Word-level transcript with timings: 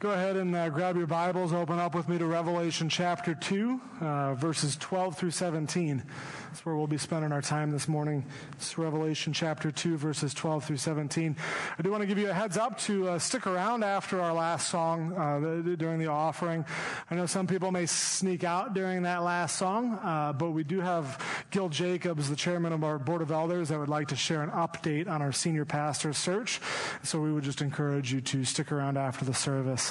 Go 0.00 0.12
ahead 0.12 0.36
and 0.36 0.54
uh, 0.54 0.68
grab 0.68 0.96
your 0.96 1.08
Bibles, 1.08 1.52
open 1.52 1.80
up 1.80 1.92
with 1.92 2.08
me 2.08 2.18
to 2.18 2.24
Revelation 2.24 2.88
chapter 2.88 3.34
2, 3.34 3.80
uh, 4.00 4.34
verses 4.34 4.76
12 4.76 5.18
through 5.18 5.32
17. 5.32 6.04
That's 6.46 6.64
where 6.64 6.76
we'll 6.76 6.86
be 6.86 6.98
spending 6.98 7.32
our 7.32 7.42
time 7.42 7.72
this 7.72 7.88
morning. 7.88 8.24
It's 8.52 8.78
Revelation 8.78 9.32
chapter 9.32 9.72
2, 9.72 9.96
verses 9.96 10.34
12 10.34 10.66
through 10.66 10.76
17. 10.76 11.34
I 11.76 11.82
do 11.82 11.90
want 11.90 12.02
to 12.02 12.06
give 12.06 12.16
you 12.16 12.30
a 12.30 12.32
heads 12.32 12.56
up 12.56 12.78
to 12.82 13.08
uh, 13.08 13.18
stick 13.18 13.48
around 13.48 13.82
after 13.82 14.20
our 14.20 14.32
last 14.32 14.68
song 14.68 15.14
uh, 15.14 15.40
the, 15.64 15.76
during 15.76 15.98
the 15.98 16.06
offering. 16.06 16.64
I 17.10 17.16
know 17.16 17.26
some 17.26 17.48
people 17.48 17.72
may 17.72 17.86
sneak 17.86 18.44
out 18.44 18.74
during 18.74 19.02
that 19.02 19.24
last 19.24 19.56
song, 19.56 19.98
uh, 20.04 20.32
but 20.32 20.52
we 20.52 20.62
do 20.62 20.78
have 20.78 21.20
Gil 21.50 21.70
Jacobs, 21.70 22.30
the 22.30 22.36
chairman 22.36 22.72
of 22.72 22.84
our 22.84 23.00
Board 23.00 23.20
of 23.20 23.32
Elders, 23.32 23.70
that 23.70 23.80
would 23.80 23.88
like 23.88 24.06
to 24.08 24.16
share 24.16 24.42
an 24.42 24.50
update 24.50 25.08
on 25.08 25.22
our 25.22 25.32
senior 25.32 25.64
pastor 25.64 26.12
search. 26.12 26.60
So 27.02 27.20
we 27.20 27.32
would 27.32 27.42
just 27.42 27.62
encourage 27.62 28.12
you 28.12 28.20
to 28.20 28.44
stick 28.44 28.70
around 28.70 28.96
after 28.96 29.24
the 29.24 29.34
service. 29.34 29.87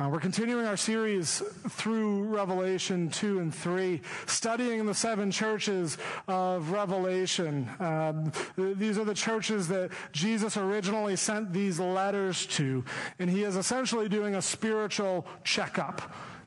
Uh, 0.00 0.08
we're 0.08 0.18
continuing 0.18 0.66
our 0.66 0.76
series 0.76 1.42
through 1.68 2.22
Revelation 2.24 3.10
2 3.10 3.40
and 3.40 3.54
3, 3.54 4.00
studying 4.26 4.86
the 4.86 4.94
seven 4.94 5.30
churches 5.30 5.98
of 6.26 6.70
Revelation. 6.70 7.68
Um, 7.78 8.32
these 8.56 8.98
are 8.98 9.04
the 9.04 9.14
churches 9.14 9.68
that 9.68 9.90
Jesus 10.12 10.56
originally 10.56 11.14
sent 11.16 11.52
these 11.52 11.78
letters 11.78 12.46
to, 12.46 12.84
and 13.18 13.28
he 13.28 13.44
is 13.44 13.56
essentially 13.56 14.08
doing 14.08 14.34
a 14.34 14.42
spiritual 14.42 15.26
checkup. 15.44 16.00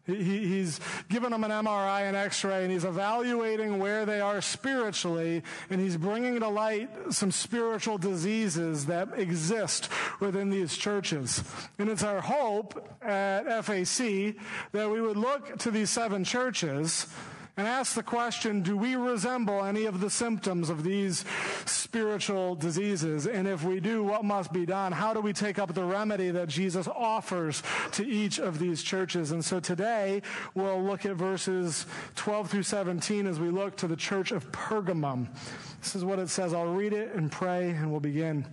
He, 0.05 0.47
he's 0.47 0.79
given 1.09 1.31
them 1.31 1.43
an 1.43 1.51
MRI 1.51 2.01
and 2.01 2.15
X-ray 2.15 2.63
and 2.63 2.71
he's 2.71 2.85
evaluating 2.85 3.79
where 3.79 4.05
they 4.05 4.19
are 4.19 4.41
spiritually 4.41 5.43
and 5.69 5.81
he's 5.81 5.97
bringing 5.97 6.39
to 6.39 6.47
light 6.47 6.89
some 7.09 7.31
spiritual 7.31 7.97
diseases 7.97 8.85
that 8.85 9.17
exist 9.17 9.89
within 10.19 10.49
these 10.49 10.77
churches. 10.77 11.43
And 11.79 11.89
it's 11.89 12.03
our 12.03 12.21
hope 12.21 12.87
at 13.01 13.65
FAC 13.65 14.35
that 14.71 14.89
we 14.89 15.01
would 15.01 15.17
look 15.17 15.57
to 15.59 15.71
these 15.71 15.89
seven 15.89 16.23
churches 16.23 17.07
and 17.57 17.67
ask 17.67 17.95
the 17.95 18.03
question, 18.03 18.61
do 18.61 18.75
we 18.75 18.95
resemble 18.95 19.63
any 19.63 19.85
of 19.85 20.01
the 20.01 20.09
symptoms 20.09 20.69
of 20.69 20.83
these 20.83 21.23
spiritual 21.65 22.55
diseases? 22.55 23.25
And 23.27 23.47
if 23.47 23.63
we 23.63 23.79
do, 23.79 24.03
what 24.03 24.25
must 24.25 24.51
be 24.51 24.65
done? 24.65 24.91
How 24.91 25.13
do 25.13 25.21
we 25.21 25.31
take 25.31 25.57
up 25.57 25.73
the 25.73 25.85
remedy 25.85 26.31
that 26.31 26.49
Jesus 26.49 26.87
offers 26.87 27.63
to 27.93 28.05
each 28.05 28.39
of 28.39 28.59
these 28.59 28.83
churches? 28.83 29.31
And 29.31 29.43
so 29.43 29.61
today 29.61 30.21
we'll 30.53 30.83
look 30.83 31.05
at 31.05 31.15
verses 31.15 31.85
12 32.15 32.49
through 32.49 32.63
17 32.63 33.25
as 33.25 33.39
we 33.39 33.49
look 33.49 33.77
to 33.77 33.87
the 33.87 33.95
church 33.95 34.31
of 34.33 34.51
Pergamum. 34.51 35.27
This 35.79 35.95
is 35.95 36.03
what 36.03 36.19
it 36.19 36.29
says. 36.29 36.53
I'll 36.53 36.73
read 36.73 36.91
it 36.91 37.13
and 37.13 37.31
pray 37.31 37.69
and 37.69 37.89
we'll 37.89 38.01
begin. 38.01 38.45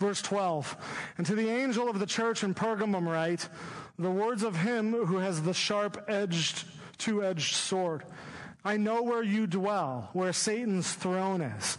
Verse 0.00 0.20
12. 0.22 0.76
And 1.16 1.26
to 1.26 1.36
the 1.36 1.48
angel 1.48 1.88
of 1.88 2.00
the 2.00 2.06
church 2.06 2.42
in 2.42 2.54
Pergamum 2.54 3.06
write, 3.06 3.48
the 3.98 4.10
words 4.10 4.42
of 4.42 4.56
him 4.56 4.92
who 4.92 5.18
has 5.18 5.42
the 5.42 5.54
sharp 5.54 6.04
edged 6.08 6.64
two 6.98 7.24
edged 7.24 7.54
sword. 7.54 8.04
I 8.64 8.76
know 8.76 9.02
where 9.02 9.22
you 9.22 9.46
dwell, 9.46 10.10
where 10.12 10.32
Satan's 10.32 10.92
throne 10.92 11.40
is. 11.40 11.78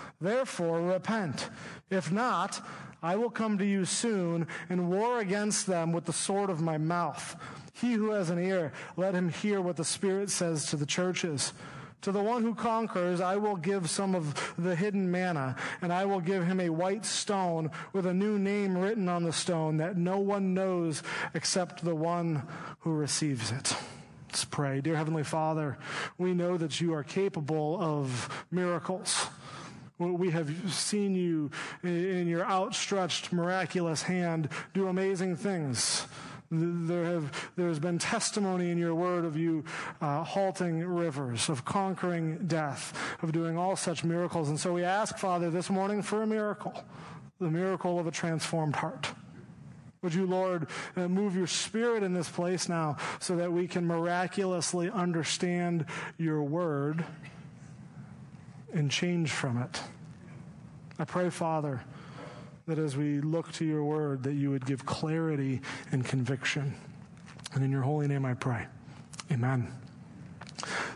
Therefore 0.21 0.81
repent. 0.81 1.49
If 1.89 2.11
not, 2.11 2.61
I 3.03 3.15
will 3.15 3.31
come 3.31 3.57
to 3.57 3.65
you 3.65 3.85
soon 3.85 4.47
and 4.69 4.89
war 4.89 5.19
against 5.19 5.65
them 5.65 5.91
with 5.91 6.05
the 6.05 6.13
sword 6.13 6.51
of 6.51 6.61
my 6.61 6.77
mouth. 6.77 7.35
He 7.73 7.93
who 7.93 8.11
has 8.11 8.29
an 8.29 8.37
ear, 8.37 8.71
let 8.95 9.15
him 9.15 9.29
hear 9.29 9.59
what 9.59 9.77
the 9.77 9.83
Spirit 9.83 10.29
says 10.29 10.67
to 10.67 10.75
the 10.75 10.85
churches. 10.85 11.53
To 12.03 12.11
the 12.11 12.21
one 12.21 12.43
who 12.43 12.55
conquers, 12.55 13.21
I 13.21 13.37
will 13.37 13.55
give 13.55 13.89
some 13.89 14.15
of 14.15 14.53
the 14.57 14.75
hidden 14.75 15.09
manna, 15.11 15.55
and 15.81 15.93
I 15.93 16.05
will 16.05 16.19
give 16.19 16.45
him 16.45 16.59
a 16.59 16.69
white 16.69 17.05
stone 17.05 17.69
with 17.93 18.05
a 18.05 18.13
new 18.13 18.39
name 18.39 18.77
written 18.77 19.07
on 19.07 19.23
the 19.23 19.33
stone 19.33 19.77
that 19.77 19.97
no 19.97 20.17
one 20.17 20.53
knows 20.53 21.03
except 21.33 21.83
the 21.83 21.95
one 21.95 22.43
who 22.79 22.93
receives 22.93 23.51
it. 23.51 23.75
Let's 24.27 24.45
pray. 24.45 24.81
Dear 24.81 24.95
Heavenly 24.95 25.23
Father, 25.23 25.77
we 26.17 26.33
know 26.33 26.57
that 26.57 26.81
you 26.81 26.93
are 26.93 27.03
capable 27.03 27.77
of 27.79 28.45
miracles. 28.49 29.27
We 30.01 30.31
have 30.31 30.51
seen 30.71 31.13
you 31.13 31.51
in 31.83 32.27
your 32.27 32.43
outstretched, 32.43 33.31
miraculous 33.31 34.01
hand 34.01 34.49
do 34.73 34.87
amazing 34.87 35.35
things. 35.35 36.07
There 36.49 37.05
have, 37.05 37.51
there's 37.55 37.79
been 37.79 37.99
testimony 37.99 38.71
in 38.71 38.77
your 38.77 38.95
word 38.95 39.25
of 39.25 39.37
you 39.37 39.63
uh, 40.01 40.23
halting 40.23 40.83
rivers, 40.83 41.49
of 41.49 41.63
conquering 41.65 42.47
death, 42.47 42.97
of 43.21 43.31
doing 43.31 43.57
all 43.57 43.75
such 43.75 44.03
miracles. 44.03 44.49
And 44.49 44.59
so 44.59 44.73
we 44.73 44.83
ask, 44.83 45.17
Father, 45.17 45.49
this 45.49 45.69
morning 45.69 46.01
for 46.01 46.23
a 46.23 46.27
miracle, 46.27 46.83
the 47.39 47.51
miracle 47.51 47.99
of 47.99 48.07
a 48.07 48.11
transformed 48.11 48.75
heart. 48.75 49.11
Would 50.01 50.15
you, 50.15 50.25
Lord, 50.25 50.67
uh, 50.97 51.07
move 51.07 51.35
your 51.35 51.45
spirit 51.45 52.01
in 52.01 52.13
this 52.13 52.27
place 52.27 52.67
now 52.67 52.97
so 53.19 53.35
that 53.35 53.53
we 53.53 53.67
can 53.67 53.85
miraculously 53.85 54.89
understand 54.89 55.85
your 56.17 56.41
word 56.41 57.05
and 58.73 58.89
change 58.89 59.31
from 59.31 59.61
it? 59.61 59.81
I 60.99 61.05
pray, 61.05 61.29
Father, 61.29 61.81
that 62.67 62.77
as 62.77 62.95
we 62.95 63.21
look 63.21 63.51
to 63.53 63.65
your 63.65 63.83
word, 63.83 64.23
that 64.23 64.33
you 64.33 64.51
would 64.51 64.65
give 64.65 64.85
clarity 64.85 65.61
and 65.91 66.05
conviction. 66.05 66.73
And 67.53 67.63
in 67.63 67.71
your 67.71 67.81
holy 67.81 68.07
name 68.07 68.25
I 68.25 68.33
pray. 68.33 68.67
Amen. 69.31 69.67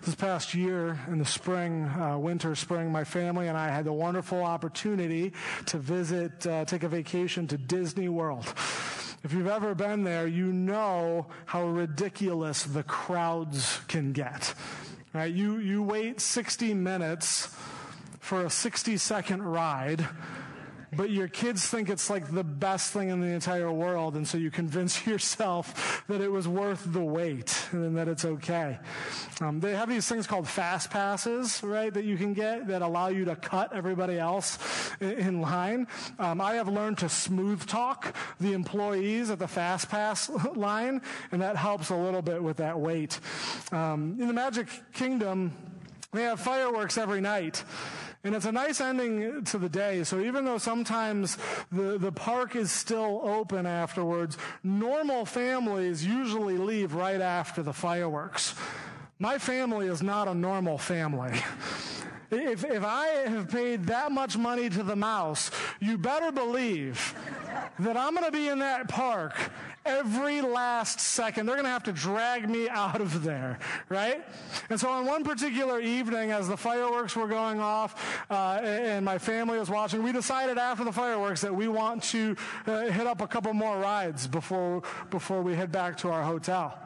This 0.04 0.14
past 0.14 0.54
year 0.54 1.00
in 1.08 1.18
the 1.18 1.26
spring, 1.26 1.86
uh, 1.86 2.18
winter, 2.20 2.54
spring, 2.54 2.92
my 2.92 3.04
family 3.04 3.48
and 3.48 3.58
I 3.58 3.70
had 3.70 3.86
the 3.86 3.94
wonderful 3.94 4.44
opportunity 4.44 5.34
to 5.66 5.78
visit, 5.80 6.46
uh, 6.46 6.66
take 6.66 6.84
a 6.84 6.88
vacation 6.88 7.48
to 7.48 7.58
Disney 7.58 8.08
World. 8.08 8.46
If 9.24 9.34
you've 9.34 9.48
ever 9.48 9.74
been 9.74 10.04
there, 10.04 10.28
you 10.28 10.54
know 10.54 11.26
how 11.46 11.66
ridiculous 11.66 12.64
the 12.64 12.84
crowds 12.84 13.80
can 13.88 14.12
get. 14.12 14.54
Right? 15.16 15.34
You, 15.34 15.60
you 15.60 15.82
wait 15.82 16.20
60 16.20 16.74
minutes 16.74 17.48
for 18.20 18.44
a 18.44 18.50
60 18.50 18.98
second 18.98 19.44
ride 19.44 20.06
but 20.96 21.10
your 21.10 21.28
kids 21.28 21.68
think 21.68 21.90
it's 21.90 22.10
like 22.10 22.32
the 22.32 22.44
best 22.44 22.94
thing 22.94 23.10
in 23.10 23.22
the 23.22 23.28
entire 23.28 23.72
world, 23.72 24.16
and 24.16 24.28
so 24.28 24.38
you 24.38 24.52
convince 24.52 25.06
yourself 25.08 26.04
that 26.08 26.22
it 26.22 26.32
was 26.32 26.48
worth 26.48 26.84
the 26.86 27.04
wait 27.04 27.68
and 27.72 27.98
that 27.98 28.08
it's 28.08 28.26
okay. 28.26 28.80
Um, 29.42 29.60
they 29.60 29.76
have 29.76 29.90
these 29.90 30.08
things 30.08 30.28
called 30.28 30.48
fast 30.48 30.90
passes, 30.90 31.62
right, 31.64 31.94
that 31.94 32.06
you 32.06 32.18
can 32.18 32.34
get 32.34 32.68
that 32.68 32.82
allow 32.82 33.08
you 33.08 33.26
to 33.26 33.36
cut 33.36 33.74
everybody 33.74 34.18
else 34.18 34.58
in 35.02 35.42
line. 35.42 35.88
Um, 36.20 36.42
I 36.42 36.56
have 36.56 36.68
learned 36.68 37.00
to 37.00 37.10
smooth 37.10 37.66
talk 37.66 38.16
the 38.40 38.54
employees 38.54 39.30
at 39.30 39.40
the 39.40 39.48
fast 39.48 39.90
pass 39.90 40.30
line, 40.56 41.02
and 41.32 41.42
that 41.42 41.56
helps 41.56 41.90
a 41.90 41.96
little 41.96 42.22
bit 42.22 42.42
with 42.42 42.58
that 42.58 42.80
wait. 42.80 43.20
Um, 43.72 44.18
in 44.20 44.28
the 44.28 44.34
Magic 44.34 44.68
Kingdom, 44.94 45.52
they 46.12 46.24
have 46.24 46.40
fireworks 46.40 46.98
every 46.98 47.20
night. 47.20 47.64
And 48.26 48.34
it's 48.34 48.46
a 48.46 48.52
nice 48.52 48.82
ending 48.82 49.44
to 49.44 49.60
the 49.60 49.70
day. 49.70 50.04
So 50.04 50.20
even 50.20 50.46
though 50.46 50.58
sometimes 50.58 51.38
the, 51.72 52.00
the 52.00 52.12
park 52.12 52.56
is 52.56 52.72
still 52.72 53.22
open 53.24 53.68
afterwards, 53.68 54.36
normal 54.64 55.28
families 55.28 56.04
usually 56.04 56.58
leave 56.58 56.96
right 56.96 57.22
after 57.22 57.62
the 57.62 57.72
fireworks. 57.72 58.56
My 59.20 59.38
family 59.38 59.86
is 59.86 60.02
not 60.02 60.28
a 60.28 60.34
normal 60.34 60.80
family. 60.80 61.40
If, 62.32 62.66
if 62.66 62.84
I 62.84 63.06
have 63.28 63.52
paid 63.52 63.86
that 63.86 64.12
much 64.12 64.36
money 64.36 64.72
to 64.72 64.82
the 64.82 64.96
mouse, 64.96 65.52
you 65.80 66.00
better 66.00 66.32
believe 66.32 67.14
that 67.78 67.96
I'm 67.96 68.16
going 68.16 68.26
to 68.26 68.32
be 68.32 68.48
in 68.48 68.58
that 68.60 68.88
park 68.88 69.36
every 69.86 70.42
last 70.42 71.00
second. 71.00 71.46
They're 71.46 71.56
going 71.56 71.66
to 71.66 71.72
have 71.72 71.84
to 71.84 71.94
drag 71.94 72.50
me 72.50 72.68
out 72.76 73.02
of 73.02 73.24
there, 73.24 73.60
right? 73.90 74.26
And 74.70 74.80
so 74.80 74.90
on 74.90 75.06
one 75.06 75.24
particular 75.24 75.80
evening, 75.80 76.32
as 76.32 76.48
the 76.48 76.58
fireworks 76.58 77.16
were 77.16 77.28
going 77.28 77.60
off 77.60 78.26
uh, 78.30 78.60
and 78.64 79.06
my 79.06 79.18
family 79.18 79.60
was 79.60 79.70
watching, 79.70 80.04
we 80.04 80.12
decided 80.12 80.58
after 80.58 80.84
the 80.84 80.92
fireworks 80.92 81.42
that 81.42 81.54
we 81.54 81.68
want 81.68 82.04
to 82.04 82.36
uh, 82.66 82.86
hit 82.88 83.08
up 83.08 83.22
a 83.22 83.28
couple 83.28 83.54
more 83.54 83.78
rides 83.78 84.28
before 84.28 84.84
before 85.10 85.42
we 85.42 85.56
head 85.56 85.72
back 85.72 85.98
to 85.98 86.10
our 86.10 86.24
hotel. 86.24 86.78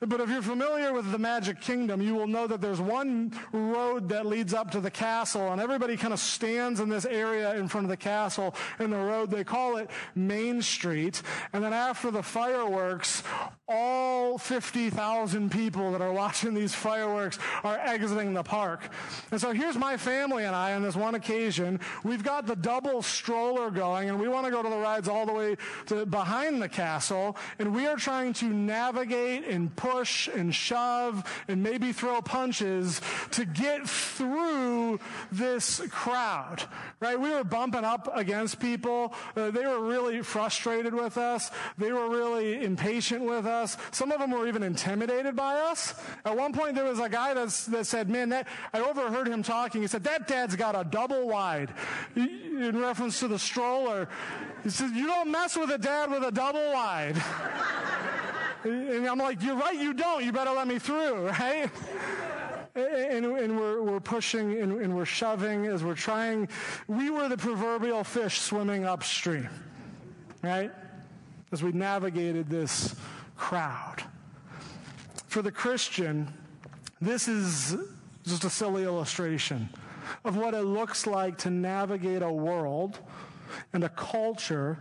But 0.00 0.20
if 0.20 0.30
you're 0.30 0.42
familiar 0.42 0.92
with 0.92 1.10
the 1.10 1.18
Magic 1.18 1.60
Kingdom, 1.60 2.00
you 2.00 2.14
will 2.14 2.26
know 2.26 2.46
that 2.46 2.60
there's 2.60 2.80
one 2.80 3.32
road 3.52 4.08
that 4.10 4.26
leads 4.26 4.54
up 4.54 4.70
to 4.72 4.80
the 4.80 4.90
castle, 4.90 5.52
and 5.52 5.60
everybody 5.60 5.96
kind 5.96 6.12
of 6.12 6.20
stands 6.20 6.80
in 6.80 6.88
this 6.88 7.04
area 7.04 7.54
in 7.56 7.68
front 7.68 7.84
of 7.84 7.90
the 7.90 7.96
castle 7.96 8.54
in 8.78 8.90
the 8.90 8.96
road. 8.96 9.30
They 9.30 9.44
call 9.44 9.76
it 9.76 9.90
Main 10.14 10.62
street, 10.62 11.22
and 11.52 11.62
then 11.62 11.72
after 11.72 12.10
the 12.10 12.22
fireworks, 12.48 13.22
all 13.68 14.38
50,000 14.38 15.50
people 15.50 15.92
that 15.92 16.00
are 16.00 16.12
watching 16.12 16.54
these 16.54 16.74
fireworks 16.74 17.38
are 17.62 17.76
exiting 17.76 18.32
the 18.32 18.42
park. 18.42 18.88
And 19.30 19.38
so 19.38 19.52
here's 19.52 19.76
my 19.76 19.98
family 19.98 20.44
and 20.44 20.56
I 20.56 20.72
on 20.72 20.82
this 20.82 20.96
one 20.96 21.14
occasion. 21.14 21.80
We've 22.04 22.22
got 22.22 22.46
the 22.46 22.56
double 22.56 23.02
stroller 23.02 23.70
going, 23.70 24.08
and 24.08 24.18
we 24.18 24.28
want 24.28 24.46
to 24.46 24.50
go 24.50 24.62
to 24.62 24.68
the 24.68 24.78
rides 24.78 25.08
all 25.08 25.26
the 25.26 25.34
way 25.34 25.56
to 25.86 26.06
behind 26.06 26.62
the 26.62 26.68
castle, 26.68 27.36
and 27.58 27.74
we 27.74 27.86
are 27.86 27.96
trying 27.96 28.32
to 28.34 28.46
navigate 28.46 29.44
and 29.44 29.74
push 29.76 30.28
and 30.28 30.54
shove 30.54 31.22
and 31.48 31.62
maybe 31.62 31.92
throw 31.92 32.22
punches 32.22 33.02
to 33.32 33.44
get 33.44 33.86
through 33.86 34.98
this 35.30 35.82
crowd, 35.90 36.62
right? 37.00 37.20
We 37.20 37.30
were 37.30 37.44
bumping 37.44 37.84
up 37.84 38.08
against 38.14 38.58
people. 38.58 39.12
Uh, 39.36 39.50
they 39.50 39.66
were 39.66 39.80
really 39.80 40.22
frustrated 40.22 40.94
with 40.94 41.18
us. 41.18 41.50
They 41.76 41.92
were 41.92 42.08
really 42.08 42.37
impatient 42.38 43.22
with 43.22 43.46
us. 43.46 43.76
Some 43.90 44.12
of 44.12 44.20
them 44.20 44.30
were 44.30 44.46
even 44.46 44.62
intimidated 44.62 45.36
by 45.36 45.54
us. 45.54 45.94
At 46.24 46.36
one 46.36 46.52
point, 46.52 46.74
there 46.74 46.84
was 46.84 47.00
a 47.00 47.08
guy 47.08 47.34
that's, 47.34 47.66
that 47.66 47.86
said, 47.86 48.08
man, 48.08 48.28
that, 48.30 48.46
I 48.72 48.80
overheard 48.80 49.28
him 49.28 49.42
talking. 49.42 49.82
He 49.82 49.88
said, 49.88 50.04
that 50.04 50.28
dad's 50.28 50.56
got 50.56 50.78
a 50.78 50.84
double 50.84 51.28
wide 51.28 51.72
in 52.16 52.78
reference 52.78 53.20
to 53.20 53.28
the 53.28 53.38
stroller. 53.38 54.08
He 54.64 54.70
said, 54.70 54.90
you 54.90 55.06
don't 55.06 55.30
mess 55.30 55.56
with 55.56 55.70
a 55.70 55.78
dad 55.78 56.10
with 56.10 56.22
a 56.22 56.32
double 56.32 56.72
wide. 56.72 57.22
and 58.64 59.06
I'm 59.06 59.18
like, 59.18 59.42
you're 59.42 59.56
right, 59.56 59.76
you 59.76 59.94
don't. 59.94 60.24
You 60.24 60.32
better 60.32 60.52
let 60.52 60.66
me 60.66 60.78
through, 60.78 61.28
right? 61.40 61.70
and, 62.74 63.24
and 63.24 63.58
we're, 63.58 63.82
we're 63.82 64.00
pushing 64.00 64.60
and, 64.60 64.80
and 64.80 64.96
we're 64.96 65.04
shoving 65.04 65.66
as 65.66 65.82
we're 65.82 65.94
trying. 65.94 66.48
We 66.86 67.10
were 67.10 67.28
the 67.28 67.36
proverbial 67.36 68.04
fish 68.04 68.40
swimming 68.40 68.84
upstream, 68.84 69.48
right? 70.42 70.70
As 71.50 71.62
we 71.62 71.72
navigated 71.72 72.48
this 72.48 72.94
crowd. 73.36 74.02
For 75.28 75.42
the 75.42 75.52
Christian, 75.52 76.32
this 77.00 77.28
is 77.28 77.76
just 78.24 78.44
a 78.44 78.50
silly 78.50 78.84
illustration 78.84 79.68
of 80.24 80.36
what 80.36 80.54
it 80.54 80.62
looks 80.62 81.06
like 81.06 81.38
to 81.38 81.50
navigate 81.50 82.22
a 82.22 82.30
world 82.30 82.98
and 83.72 83.84
a 83.84 83.88
culture 83.88 84.78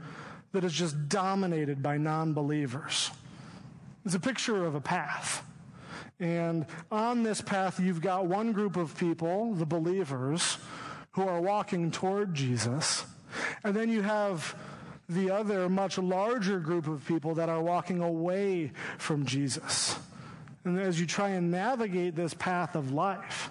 that 0.51 0.63
is 0.63 0.73
just 0.73 1.09
dominated 1.09 1.83
by 1.83 1.97
non 1.97 2.33
believers. 2.33 3.11
It's 4.05 4.15
a 4.15 4.19
picture 4.19 4.65
of 4.65 4.75
a 4.75 4.81
path. 4.81 5.43
And 6.19 6.65
on 6.91 7.23
this 7.23 7.41
path, 7.41 7.79
you've 7.79 8.01
got 8.01 8.25
one 8.25 8.51
group 8.51 8.75
of 8.75 8.97
people, 8.97 9.53
the 9.53 9.65
believers, 9.65 10.57
who 11.11 11.27
are 11.27 11.41
walking 11.41 11.91
toward 11.91 12.33
Jesus. 12.33 13.05
And 13.63 13.75
then 13.75 13.89
you 13.89 14.01
have 14.01 14.55
the 15.09 15.31
other, 15.31 15.69
much 15.69 15.97
larger 15.97 16.59
group 16.59 16.87
of 16.87 17.05
people 17.05 17.35
that 17.35 17.49
are 17.49 17.61
walking 17.61 18.01
away 18.01 18.71
from 18.97 19.25
Jesus. 19.25 19.97
And 20.63 20.79
as 20.79 20.99
you 20.99 21.05
try 21.05 21.29
and 21.29 21.49
navigate 21.49 22.15
this 22.15 22.33
path 22.33 22.75
of 22.75 22.91
life, 22.91 23.49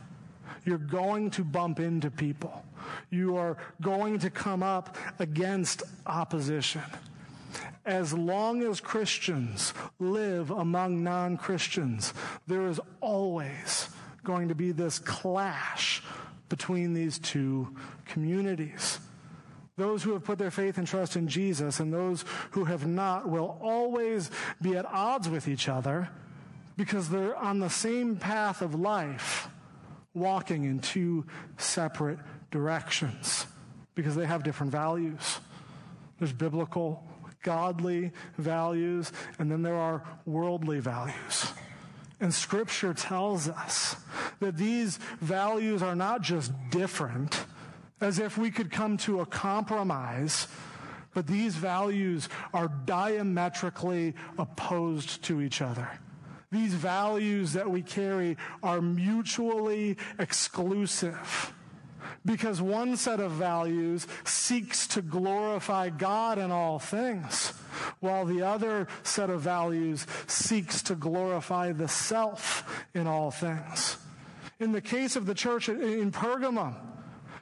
you're 0.65 0.79
going 0.79 1.31
to 1.31 1.45
bump 1.45 1.81
into 1.81 2.11
people. 2.11 2.65
You 3.11 3.37
are 3.37 3.57
going 3.81 4.19
to 4.21 4.31
come 4.31 4.63
up 4.63 4.97
against 5.19 5.83
opposition 6.07 6.83
as 7.87 8.13
long 8.13 8.63
as 8.65 8.81
Christians 8.81 9.73
live 10.01 10.51
among 10.51 11.05
non 11.05 11.37
Christians, 11.37 12.13
there 12.47 12.67
is 12.67 12.81
always 13.01 13.89
going 14.25 14.49
to 14.49 14.55
be 14.55 14.73
this 14.73 14.99
clash 14.99 16.03
between 16.49 16.93
these 16.93 17.19
two 17.19 17.75
communities. 18.05 18.99
Those 19.77 20.03
who 20.03 20.13
have 20.13 20.25
put 20.25 20.39
their 20.39 20.51
faith 20.51 20.79
and 20.79 20.87
trust 20.87 21.17
in 21.17 21.29
Jesus 21.29 21.81
and 21.81 21.93
those 21.93 22.25
who 22.53 22.65
have 22.65 22.87
not 22.87 23.29
will 23.29 23.59
always 23.63 24.31
be 24.63 24.77
at 24.77 24.87
odds 24.87 25.29
with 25.29 25.49
each 25.49 25.69
other 25.69 26.09
because 26.77 27.09
they're 27.09 27.37
on 27.37 27.59
the 27.59 27.71
same 27.71 28.17
path 28.17 28.63
of 28.63 28.75
life, 28.75 29.49
walking 30.15 30.65
in 30.65 30.81
two 30.81 31.27
separate 31.59 32.19
directions 32.51 33.47
because 33.95 34.15
they 34.15 34.27
have 34.27 34.43
different 34.43 34.73
values. 34.73 35.41
There's 36.19 36.33
biblical 36.33 37.05
godly 37.43 38.13
values, 38.39 39.13
and 39.39 39.51
then 39.51 39.63
there 39.63 39.77
are 39.77 40.03
worldly 40.25 40.81
values. 40.81 41.53
And 42.21 42.33
scripture 42.33 42.95
tells 42.95 43.49
us 43.49 43.97
that 44.41 44.57
these 44.57 44.99
values 45.21 45.83
are 45.83 45.95
not 45.95 46.23
just 46.23 46.53
different, 46.71 47.45
as 48.01 48.19
if 48.19 48.37
we 48.37 48.51
could 48.51 48.71
come 48.71 48.97
to 48.99 49.21
a 49.21 49.27
compromise, 49.27 50.49
but 51.15 51.27
these 51.27 51.57
values 51.57 52.29
are 52.53 52.69
diametrically 52.85 54.15
opposed 54.39 55.23
to 55.25 55.41
each 55.41 55.63
other. 55.63 55.89
These 56.53 56.75
values 56.75 57.55
that 57.55 57.69
we 57.69 57.83
carry 57.83 58.37
are 58.63 58.81
mutually 58.81 59.97
exclusive 60.19 61.53
because 62.25 62.61
one 62.61 62.97
set 62.97 63.21
of 63.21 63.33
values 63.33 64.07
seeks 64.25 64.87
to 64.89 65.03
glorify 65.03 65.89
God 65.89 66.39
in 66.39 66.51
all 66.51 66.79
things, 66.79 67.53
while 68.01 68.25
the 68.25 68.43
other 68.43 68.89
set 69.05 69.31
of 69.31 69.41
values 69.41 70.07
seeks 70.27 70.83
to 70.83 70.95
glorify 70.97 71.73
the 71.73 71.89
self 71.89 72.85
in 72.95 73.07
all 73.07 73.31
things. 73.31 73.97
In 74.59 74.73
the 74.73 74.81
case 74.81 75.17
of 75.17 75.27
the 75.27 75.35
church 75.35 75.69
in 75.69 76.11
Pergamum, 76.11 76.75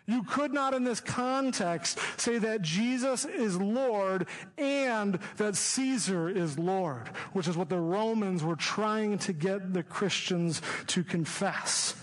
you 0.06 0.22
could 0.22 0.52
not, 0.52 0.74
in 0.74 0.84
this 0.84 1.00
context, 1.00 1.98
say 2.18 2.38
that 2.38 2.60
Jesus 2.60 3.24
is 3.24 3.56
Lord 3.56 4.26
and 4.58 5.18
that 5.38 5.56
Caesar 5.56 6.28
is 6.28 6.58
Lord, 6.58 7.08
which 7.32 7.48
is 7.48 7.56
what 7.56 7.70
the 7.70 7.80
Romans 7.80 8.44
were 8.44 8.56
trying 8.56 9.18
to 9.18 9.32
get 9.32 9.72
the 9.72 9.82
Christians 9.82 10.60
to 10.88 11.04
confess. 11.04 11.94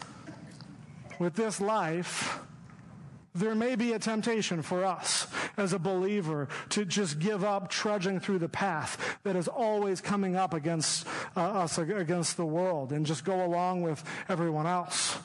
With 1.20 1.36
this 1.36 1.62
life, 1.62 2.40
there 3.36 3.54
may 3.54 3.76
be 3.76 3.94
a 3.94 4.00
temptation 4.00 4.64
for 4.64 4.84
us 4.84 5.28
as 5.56 5.72
a 5.72 5.80
believer 5.80 6.50
to 6.70 6.84
just 6.84 7.20
give 7.20 7.44
up 7.44 7.70
trudging 7.70 8.20
through 8.20 8.40
the 8.40 8.50
path 8.50 9.20
that 9.24 9.36
is 9.36 9.48
always 9.48 10.02
coming 10.02 10.36
up 10.36 10.56
against 10.56 11.08
uh, 11.38 11.42
us, 11.42 11.78
against 11.78 12.36
the 12.36 12.46
world, 12.46 12.92
and 12.92 13.06
just 13.06 13.24
go 13.24 13.46
along 13.46 13.84
with 13.84 14.04
everyone 14.28 14.66
else. 14.66 15.18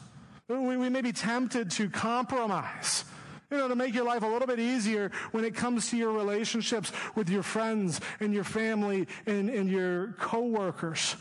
We, 0.48 0.76
we 0.76 0.88
may 0.88 1.02
be 1.02 1.12
tempted 1.12 1.70
to 1.72 1.90
compromise. 1.90 3.04
You 3.50 3.58
know, 3.58 3.69
to 3.69 3.76
make 3.76 3.94
your 3.94 4.04
life 4.04 4.22
a 4.22 4.26
little 4.26 4.48
bit 4.48 4.58
easier 4.58 5.12
when 5.31 5.44
it 5.44 5.54
comes 5.54 5.90
to 5.90 5.96
your 5.96 6.10
relationships 6.10 6.90
with 7.14 7.28
your 7.28 7.44
friends 7.44 8.00
and 8.19 8.34
your 8.34 8.43
family 8.43 9.06
and, 9.25 9.48
and 9.48 9.70
your 9.70 10.14
coworkers. 10.19 11.14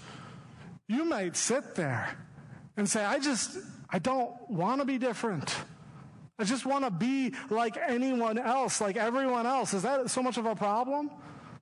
You 0.88 1.06
might 1.06 1.36
sit 1.38 1.76
there 1.76 2.18
and 2.78 2.90
say, 2.90 3.06
I 3.06 3.20
just, 3.20 3.58
I 3.92 4.00
don't 4.00 4.50
want 4.50 4.82
to 4.82 4.86
be 4.86 4.98
different. 4.98 5.56
I 6.38 6.44
just 6.44 6.66
want 6.66 6.84
to 6.84 6.92
be 6.92 7.34
like 7.50 7.78
anyone 7.78 8.38
else, 8.38 8.82
like 8.82 8.98
everyone 8.98 9.46
else. 9.46 9.74
Is 9.74 9.84
that 9.84 10.10
so 10.10 10.22
much 10.22 10.38
of 10.38 10.46
a 10.46 10.56
problem? 10.56 11.12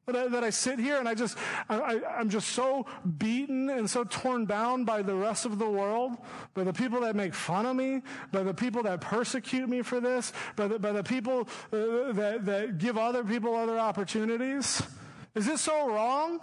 That 0.06 0.16
I, 0.18 0.28
that 0.28 0.44
I 0.44 0.50
sit 0.50 0.80
here 0.80 0.98
and 0.98 1.08
I 1.08 1.16
just, 1.16 1.38
I, 1.70 2.02
am 2.20 2.30
just 2.30 2.50
so 2.50 2.86
beaten 3.18 3.70
and 3.70 3.90
so 3.90 4.04
torn 4.04 4.46
down 4.46 4.84
by 4.84 5.02
the 5.02 5.16
rest 5.16 5.46
of 5.46 5.60
the 5.60 5.70
world, 5.70 6.18
by 6.54 6.66
the 6.66 6.74
people 6.74 7.00
that 7.02 7.16
make 7.16 7.34
fun 7.34 7.66
of 7.66 7.78
me, 7.78 8.02
by 8.32 8.44
the 8.44 8.54
people 8.54 8.84
that 8.84 9.00
persecute 9.00 9.70
me 9.70 9.82
for 9.82 10.02
this, 10.02 10.34
by 10.58 10.68
the, 10.68 10.78
by 10.78 10.92
the 10.92 11.04
people 11.04 11.48
uh, 11.72 12.12
that, 12.12 12.40
that 12.44 12.78
give 12.80 12.98
other 12.98 13.24
people 13.24 13.56
other 13.56 13.80
opportunities. 13.80 14.84
Is 15.36 15.46
this 15.46 15.62
so 15.62 15.88
wrong 15.88 16.42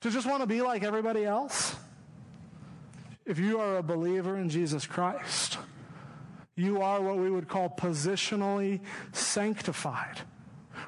to 0.00 0.10
just 0.10 0.26
want 0.26 0.42
to 0.42 0.46
be 0.46 0.60
like 0.60 0.82
everybody 0.82 1.24
else? 1.24 1.76
If 3.24 3.38
you 3.38 3.60
are 3.60 3.78
a 3.78 3.82
believer 3.82 4.36
in 4.38 4.48
Jesus 4.48 4.86
Christ, 4.86 5.58
you 6.56 6.80
are 6.80 7.00
what 7.00 7.18
we 7.18 7.30
would 7.30 7.48
call 7.48 7.68
positionally 7.68 8.80
sanctified, 9.12 10.20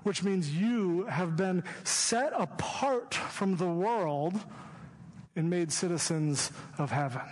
which 0.02 0.22
means 0.22 0.54
you 0.54 1.04
have 1.04 1.36
been 1.36 1.64
set 1.84 2.32
apart 2.36 3.14
from 3.14 3.56
the 3.56 3.68
world 3.68 4.40
and 5.36 5.48
made 5.48 5.72
citizens 5.72 6.50
of 6.78 6.90
heaven. 6.90 7.22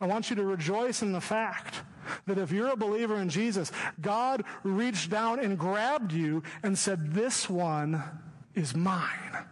I 0.00 0.06
want 0.06 0.30
you 0.30 0.36
to 0.36 0.44
rejoice 0.44 1.02
in 1.02 1.12
the 1.12 1.20
fact 1.20 1.82
that 2.26 2.38
if 2.38 2.52
you're 2.52 2.70
a 2.70 2.76
believer 2.76 3.16
in 3.16 3.28
Jesus, 3.28 3.72
God 4.00 4.44
reached 4.62 5.10
down 5.10 5.40
and 5.40 5.58
grabbed 5.58 6.12
you 6.12 6.42
and 6.62 6.78
said, 6.78 7.12
This 7.12 7.48
one 7.48 8.02
is 8.54 8.74
mine. 8.74 9.46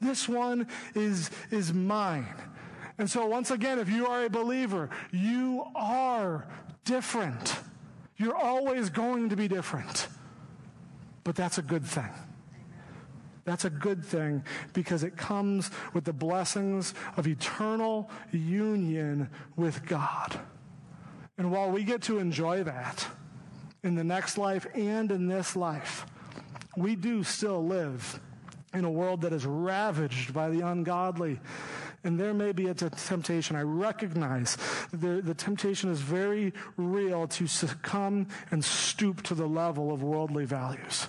This 0.00 0.28
one 0.28 0.68
is, 0.94 1.30
is 1.50 1.72
mine. 1.72 2.26
And 2.98 3.10
so, 3.10 3.26
once 3.26 3.50
again, 3.50 3.78
if 3.78 3.88
you 3.88 4.06
are 4.06 4.24
a 4.24 4.30
believer, 4.30 4.90
you 5.10 5.64
are 5.74 6.46
different. 6.84 7.56
You're 8.16 8.36
always 8.36 8.90
going 8.90 9.30
to 9.30 9.36
be 9.36 9.48
different. 9.48 10.06
But 11.24 11.34
that's 11.34 11.58
a 11.58 11.62
good 11.62 11.84
thing. 11.84 12.10
That's 13.44 13.64
a 13.64 13.70
good 13.70 14.04
thing 14.04 14.42
because 14.72 15.02
it 15.02 15.16
comes 15.16 15.70
with 15.92 16.04
the 16.04 16.12
blessings 16.12 16.94
of 17.16 17.26
eternal 17.26 18.10
union 18.32 19.28
with 19.56 19.86
God. 19.86 20.38
And 21.36 21.50
while 21.50 21.70
we 21.70 21.84
get 21.84 22.02
to 22.02 22.18
enjoy 22.18 22.62
that 22.64 23.06
in 23.82 23.96
the 23.96 24.04
next 24.04 24.38
life 24.38 24.66
and 24.74 25.10
in 25.10 25.26
this 25.26 25.56
life, 25.56 26.06
we 26.76 26.96
do 26.96 27.22
still 27.22 27.64
live 27.64 28.20
in 28.72 28.84
a 28.84 28.90
world 28.90 29.20
that 29.22 29.32
is 29.32 29.44
ravaged 29.44 30.32
by 30.32 30.48
the 30.48 30.60
ungodly. 30.60 31.38
And 32.04 32.20
there 32.20 32.34
may 32.34 32.52
be 32.52 32.68
a 32.68 32.74
temptation. 32.74 33.56
I 33.56 33.62
recognize 33.62 34.58
the, 34.92 35.22
the 35.22 35.34
temptation 35.34 35.90
is 35.90 36.00
very 36.00 36.52
real 36.76 37.26
to 37.28 37.46
succumb 37.46 38.28
and 38.50 38.62
stoop 38.62 39.22
to 39.22 39.34
the 39.34 39.46
level 39.46 39.90
of 39.92 40.02
worldly 40.02 40.44
values. 40.44 41.08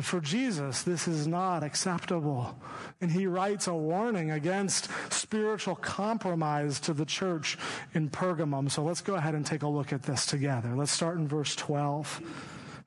For 0.00 0.20
Jesus, 0.20 0.82
this 0.82 1.06
is 1.06 1.28
not 1.28 1.62
acceptable. 1.62 2.58
And 3.00 3.12
he 3.12 3.28
writes 3.28 3.68
a 3.68 3.74
warning 3.74 4.32
against 4.32 4.88
spiritual 5.10 5.76
compromise 5.76 6.80
to 6.80 6.92
the 6.92 7.04
church 7.04 7.56
in 7.94 8.10
Pergamum. 8.10 8.68
So 8.68 8.82
let's 8.82 9.00
go 9.00 9.14
ahead 9.14 9.36
and 9.36 9.46
take 9.46 9.62
a 9.62 9.68
look 9.68 9.92
at 9.92 10.02
this 10.02 10.26
together. 10.26 10.74
Let's 10.74 10.90
start 10.90 11.18
in 11.18 11.28
verse 11.28 11.54
12. 11.54 12.20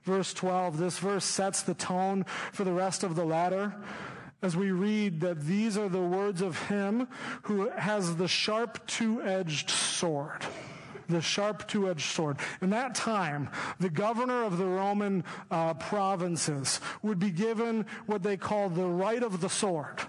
Verse 0.03 0.33
12, 0.33 0.77
this 0.77 0.99
verse 0.99 1.25
sets 1.25 1.61
the 1.61 1.73
tone 1.73 2.25
for 2.51 2.65
the 2.65 2.73
rest 2.73 3.03
of 3.03 3.15
the 3.15 3.25
letter 3.25 3.73
as 4.41 4.55
we 4.55 4.71
read 4.71 5.21
that 5.21 5.41
these 5.41 5.77
are 5.77 5.89
the 5.89 6.01
words 6.01 6.41
of 6.41 6.67
him 6.67 7.07
who 7.43 7.69
has 7.69 8.15
the 8.15 8.27
sharp 8.27 8.85
two-edged 8.87 9.69
sword. 9.69 10.45
The 11.09 11.21
sharp 11.21 11.67
two-edged 11.67 12.05
sword. 12.05 12.37
In 12.61 12.69
that 12.71 12.93
time, 12.93 13.49
the 13.79 13.89
governor 13.89 14.43
of 14.43 14.57
the 14.57 14.65
Roman 14.65 15.23
uh, 15.49 15.73
provinces 15.75 16.81
would 17.01 17.17
be 17.17 17.31
given 17.31 17.85
what 18.05 18.23
they 18.23 18.37
called 18.37 18.75
the 18.75 18.85
right 18.85 19.23
of 19.23 19.39
the 19.41 19.49
sword. 19.49 20.01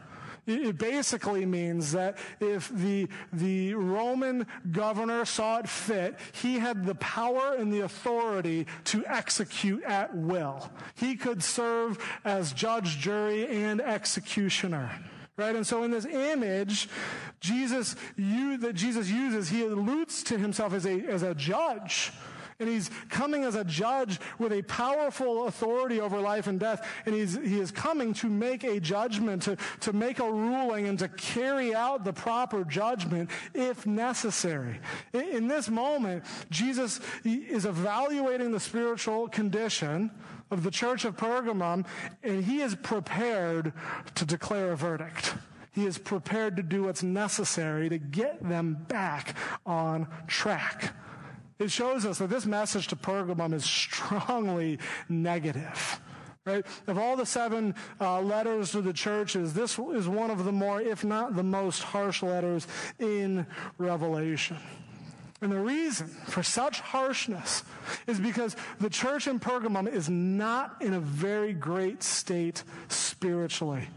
It 0.48 0.78
basically 0.78 1.44
means 1.44 1.92
that 1.92 2.16
if 2.40 2.70
the, 2.70 3.08
the 3.34 3.74
Roman 3.74 4.46
governor 4.72 5.26
saw 5.26 5.58
it 5.58 5.68
fit, 5.68 6.18
he 6.32 6.58
had 6.58 6.86
the 6.86 6.94
power 6.94 7.54
and 7.54 7.70
the 7.70 7.80
authority 7.80 8.66
to 8.84 9.04
execute 9.06 9.82
at 9.84 10.16
will. 10.16 10.70
He 10.94 11.16
could 11.16 11.42
serve 11.42 11.98
as 12.24 12.52
judge, 12.52 12.98
jury, 12.98 13.46
and 13.46 13.82
executioner. 13.82 14.90
Right? 15.36 15.54
And 15.54 15.66
so 15.66 15.84
in 15.84 15.90
this 15.90 16.06
image, 16.06 16.88
Jesus, 17.40 17.94
you, 18.16 18.56
that 18.56 18.72
Jesus 18.72 19.08
uses, 19.08 19.50
he 19.50 19.62
alludes 19.62 20.22
to 20.24 20.38
himself 20.38 20.72
as 20.72 20.86
a, 20.86 21.00
as 21.06 21.22
a 21.22 21.34
judge. 21.34 22.10
And 22.60 22.68
he's 22.68 22.90
coming 23.08 23.44
as 23.44 23.54
a 23.54 23.62
judge 23.62 24.18
with 24.38 24.52
a 24.52 24.62
powerful 24.62 25.46
authority 25.46 26.00
over 26.00 26.20
life 26.20 26.48
and 26.48 26.58
death. 26.58 26.84
And 27.06 27.14
he's, 27.14 27.34
he 27.36 27.60
is 27.60 27.70
coming 27.70 28.12
to 28.14 28.28
make 28.28 28.64
a 28.64 28.80
judgment, 28.80 29.42
to, 29.42 29.56
to 29.80 29.92
make 29.92 30.18
a 30.18 30.30
ruling, 30.30 30.88
and 30.88 30.98
to 30.98 31.08
carry 31.08 31.72
out 31.72 32.04
the 32.04 32.12
proper 32.12 32.64
judgment 32.64 33.30
if 33.54 33.86
necessary. 33.86 34.80
In, 35.12 35.28
in 35.28 35.48
this 35.48 35.68
moment, 35.68 36.24
Jesus 36.50 37.00
is 37.24 37.64
evaluating 37.64 38.50
the 38.50 38.60
spiritual 38.60 39.28
condition 39.28 40.10
of 40.50 40.64
the 40.64 40.70
church 40.70 41.04
of 41.04 41.16
Pergamum, 41.16 41.86
and 42.24 42.44
he 42.44 42.60
is 42.60 42.74
prepared 42.74 43.72
to 44.16 44.24
declare 44.24 44.72
a 44.72 44.76
verdict. 44.76 45.34
He 45.72 45.86
is 45.86 45.96
prepared 45.96 46.56
to 46.56 46.62
do 46.64 46.84
what's 46.84 47.04
necessary 47.04 47.88
to 47.88 47.98
get 47.98 48.42
them 48.42 48.84
back 48.88 49.36
on 49.64 50.08
track. 50.26 50.92
It 51.58 51.70
shows 51.70 52.06
us 52.06 52.18
that 52.18 52.30
this 52.30 52.46
message 52.46 52.86
to 52.88 52.96
Pergamum 52.96 53.52
is 53.52 53.64
strongly 53.64 54.78
negative. 55.08 56.00
Right? 56.44 56.64
Of 56.86 56.96
all 56.96 57.16
the 57.16 57.26
seven 57.26 57.74
uh, 58.00 58.22
letters 58.22 58.72
to 58.72 58.80
the 58.80 58.92
churches, 58.92 59.52
this 59.52 59.78
is 59.78 60.08
one 60.08 60.30
of 60.30 60.44
the 60.44 60.52
more, 60.52 60.80
if 60.80 61.04
not 61.04 61.36
the 61.36 61.42
most 61.42 61.82
harsh 61.82 62.22
letters 62.22 62.66
in 62.98 63.46
Revelation. 63.76 64.56
And 65.40 65.52
the 65.52 65.60
reason 65.60 66.08
for 66.08 66.42
such 66.42 66.80
harshness 66.80 67.62
is 68.06 68.18
because 68.18 68.56
the 68.80 68.90
church 68.90 69.28
in 69.28 69.38
Pergamum 69.38 69.92
is 69.92 70.08
not 70.08 70.80
in 70.80 70.94
a 70.94 71.00
very 71.00 71.52
great 71.52 72.02
state 72.02 72.64
spiritually. 72.88 73.88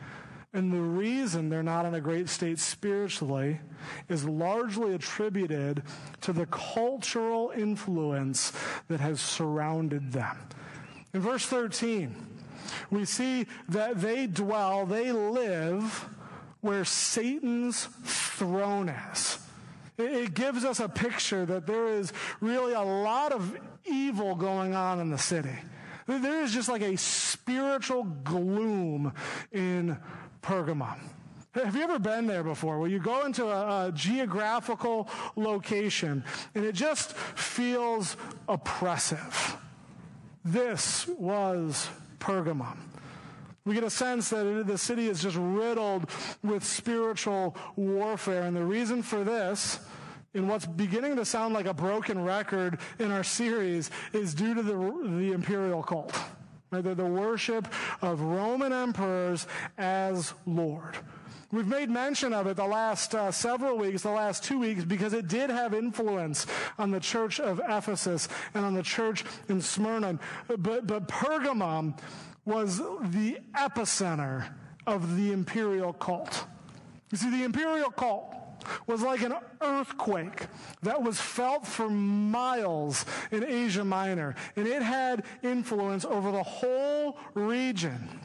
And 0.54 0.72
the 0.72 0.82
reason 0.82 1.50
they're 1.50 1.64
not 1.64 1.86
in 1.86 1.94
a 1.94 2.02
great 2.02 2.28
state 2.28 2.60
spiritually 2.60 3.62
is 4.10 4.26
largely 4.26 4.94
attributed 4.94 5.84
to 6.22 6.34
the 6.34 6.46
cultural 6.48 7.54
influence 7.56 8.52
that 8.90 9.00
has 9.00 9.22
surrounded 9.22 10.12
them. 10.12 10.38
In 11.14 11.22
verse 11.22 11.46
13, 11.46 12.16
we 12.90 13.06
see 13.06 13.48
that 13.70 14.02
they 14.02 14.28
dwell, 14.28 14.86
they 14.86 15.12
live 15.12 16.06
where 16.60 16.86
Satan's 16.86 17.86
throne 18.04 18.90
is. 18.90 19.40
It 19.98 20.34
gives 20.34 20.66
us 20.66 20.80
a 20.80 20.90
picture 20.90 21.46
that 21.46 21.68
there 21.68 21.88
is 21.88 22.12
really 22.40 22.74
a 22.74 22.82
lot 22.82 23.32
of 23.32 23.58
evil 23.86 24.36
going 24.36 24.76
on 24.76 25.00
in 25.00 25.10
the 25.10 25.18
city. 25.18 25.56
There 26.08 26.42
is 26.42 26.54
just 26.54 26.68
like 26.70 26.82
a 26.82 26.98
spiritual 26.98 28.04
gloom 28.04 29.14
in 29.52 29.98
Pergamum. 30.42 31.00
Have 31.54 31.76
you 31.76 31.84
ever 31.84 32.00
been 32.00 32.28
there 32.28 32.44
before 32.44 32.80
where 32.80 32.90
you 32.90 33.00
go 33.00 33.26
into 33.26 33.46
a, 33.46 33.88
a, 33.88 33.92
geographical 33.92 35.10
location 35.36 36.24
and 36.56 36.64
it 36.64 36.74
just 36.74 37.14
feels 37.14 38.16
oppressive? 38.48 39.58
This 40.46 41.08
was 41.08 41.90
Pergamum. 42.20 42.78
We 43.66 43.76
get 43.76 43.84
a 43.84 43.90
sense 43.90 44.30
that 44.30 44.66
the 44.66 44.78
city 44.78 45.08
is 45.08 45.22
just 45.22 45.38
riddled 45.38 46.10
with 46.42 46.64
spiritual 46.64 47.56
warfare. 47.76 48.44
And 48.44 48.56
the 48.56 48.66
reason 48.66 49.04
for 49.04 49.24
this, 49.24 49.80
in 50.34 50.48
what's 50.48 50.66
beginning 50.66 51.18
to 51.18 51.26
sound 51.26 51.54
like 51.54 51.68
a 51.68 51.74
broken 51.74 52.24
record 52.24 52.80
in 52.98 53.12
our 53.12 53.24
series, 53.24 53.92
is 54.14 54.34
due 54.34 54.56
to 54.56 54.64
the, 54.64 54.74
the 54.74 55.34
imperial 55.34 55.84
cult. 55.84 56.18
The, 56.72 56.96
the 56.96 57.06
worship 57.06 57.68
of 58.02 58.22
Roman 58.22 58.72
emperors 58.72 59.46
as 59.78 60.34
Lord. 60.46 60.96
We've 61.52 61.68
made 61.68 61.90
mention 61.90 62.32
of 62.32 62.48
it 62.48 62.56
the 62.56 62.66
last 62.66 63.14
uh, 63.14 63.30
several 63.30 63.78
weeks, 63.78 64.04
the 64.04 64.12
last 64.12 64.46
two 64.46 64.58
weeks, 64.58 64.86
because 64.86 65.12
it 65.12 65.28
did 65.28 65.50
have 65.50 65.74
influence 65.74 66.48
on 66.80 66.92
the 66.92 67.02
church 67.02 67.42
of 67.42 67.60
Ephesus 67.68 68.30
and 68.54 68.64
on 68.64 68.74
the 68.74 68.84
church 68.84 69.26
in 69.50 69.60
Smyrna. 69.60 70.18
But, 70.48 70.88
but 70.88 71.10
Pergamum 71.10 72.00
was 72.46 72.78
the 72.78 73.40
epicenter 73.54 74.48
of 74.88 75.18
the 75.18 75.34
imperial 75.34 75.92
cult. 75.92 76.46
You 77.12 77.18
see, 77.18 77.30
the 77.30 77.44
imperial 77.44 77.92
cult 77.92 78.34
was 78.88 79.02
like 79.02 79.22
an 79.22 79.34
earthquake 79.62 80.48
that 80.82 81.02
was 81.02 81.20
felt 81.20 81.66
for 81.66 81.90
miles 81.90 83.06
in 83.32 83.44
Asia 83.44 83.84
Minor, 83.84 84.36
and 84.56 84.68
it 84.68 84.82
had 84.82 85.24
influence 85.44 86.06
over 86.06 86.32
the 86.32 86.44
whole 86.44 87.18
region. 87.34 88.20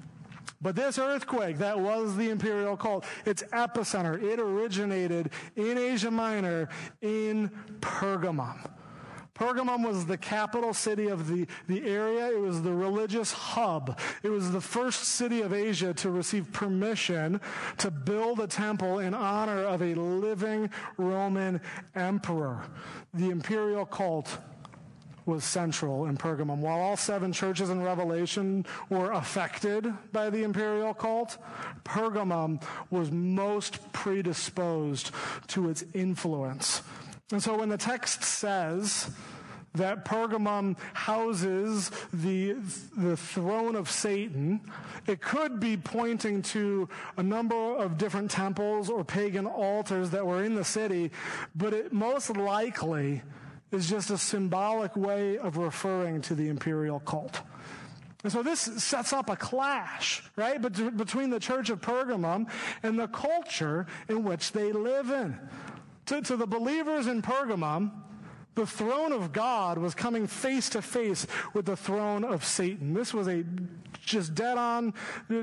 But 0.60 0.74
this 0.74 0.98
earthquake 0.98 1.58
that 1.58 1.78
was 1.78 2.16
the 2.16 2.30
imperial 2.30 2.76
cult, 2.76 3.04
its 3.24 3.42
epicenter, 3.52 4.22
it 4.22 4.40
originated 4.40 5.30
in 5.54 5.78
Asia 5.78 6.10
Minor 6.10 6.68
in 7.02 7.50
Pergamum. 7.80 8.70
Pergamum 9.36 9.86
was 9.86 10.06
the 10.06 10.16
capital 10.16 10.72
city 10.72 11.08
of 11.08 11.28
the, 11.28 11.46
the 11.68 11.86
area. 11.86 12.28
It 12.28 12.40
was 12.40 12.62
the 12.62 12.72
religious 12.72 13.32
hub. 13.32 13.98
It 14.22 14.30
was 14.30 14.50
the 14.50 14.60
first 14.60 15.04
city 15.04 15.42
of 15.42 15.52
Asia 15.52 15.92
to 15.94 16.10
receive 16.10 16.50
permission 16.52 17.40
to 17.78 17.90
build 17.90 18.40
a 18.40 18.46
temple 18.46 19.00
in 19.00 19.12
honor 19.12 19.64
of 19.64 19.82
a 19.82 19.94
living 19.94 20.70
Roman 20.96 21.60
emperor. 21.94 22.62
The 23.12 23.30
imperial 23.30 23.84
cult 23.84 24.38
was 25.26 25.44
central 25.44 26.06
in 26.06 26.16
Pergamum. 26.16 26.58
While 26.58 26.78
all 26.78 26.96
seven 26.96 27.32
churches 27.32 27.68
in 27.68 27.82
Revelation 27.82 28.64
were 28.88 29.12
affected 29.12 29.92
by 30.12 30.30
the 30.30 30.44
imperial 30.44 30.94
cult, 30.94 31.36
Pergamum 31.84 32.62
was 32.90 33.10
most 33.10 33.92
predisposed 33.92 35.10
to 35.48 35.68
its 35.68 35.84
influence. 35.92 36.82
And 37.32 37.42
so 37.42 37.58
when 37.58 37.68
the 37.68 37.76
text 37.76 38.22
says 38.22 39.10
that 39.74 40.04
Pergamum 40.04 40.78
houses 40.94 41.90
the, 42.12 42.56
the 42.96 43.16
throne 43.16 43.74
of 43.74 43.90
Satan, 43.90 44.60
it 45.06 45.20
could 45.20 45.58
be 45.58 45.76
pointing 45.76 46.42
to 46.42 46.88
a 47.16 47.22
number 47.22 47.76
of 47.76 47.98
different 47.98 48.30
temples 48.30 48.88
or 48.88 49.04
pagan 49.04 49.46
altars 49.46 50.10
that 50.10 50.24
were 50.24 50.44
in 50.44 50.54
the 50.54 50.64
city, 50.64 51.10
but 51.54 51.74
it 51.74 51.92
most 51.92 52.36
likely 52.36 53.22
is 53.72 53.88
just 53.88 54.10
a 54.10 54.18
symbolic 54.18 54.94
way 54.96 55.36
of 55.36 55.56
referring 55.56 56.20
to 56.22 56.34
the 56.34 56.48
imperial 56.48 57.00
cult. 57.00 57.40
And 58.22 58.32
so 58.32 58.42
this 58.42 58.60
sets 58.60 59.12
up 59.12 59.28
a 59.30 59.36
clash, 59.36 60.22
right, 60.36 60.60
between 60.60 61.30
the 61.30 61.40
church 61.40 61.70
of 61.70 61.80
Pergamum 61.80 62.48
and 62.82 62.98
the 62.98 63.08
culture 63.08 63.86
in 64.08 64.24
which 64.24 64.52
they 64.52 64.72
live 64.72 65.10
in. 65.10 65.38
To, 66.06 66.22
to 66.22 66.36
the 66.36 66.46
believers 66.46 67.06
in 67.06 67.22
Pergamum, 67.22 67.90
the 68.54 68.66
throne 68.66 69.12
of 69.12 69.32
God 69.32 69.76
was 69.76 69.94
coming 69.94 70.26
face 70.26 70.70
to 70.70 70.82
face 70.82 71.26
with 71.52 71.66
the 71.66 71.76
throne 71.76 72.24
of 72.24 72.44
Satan. 72.44 72.94
This 72.94 73.12
was 73.12 73.28
a 73.28 73.44
just 74.04 74.34
dead 74.34 74.56
on, 74.56 74.94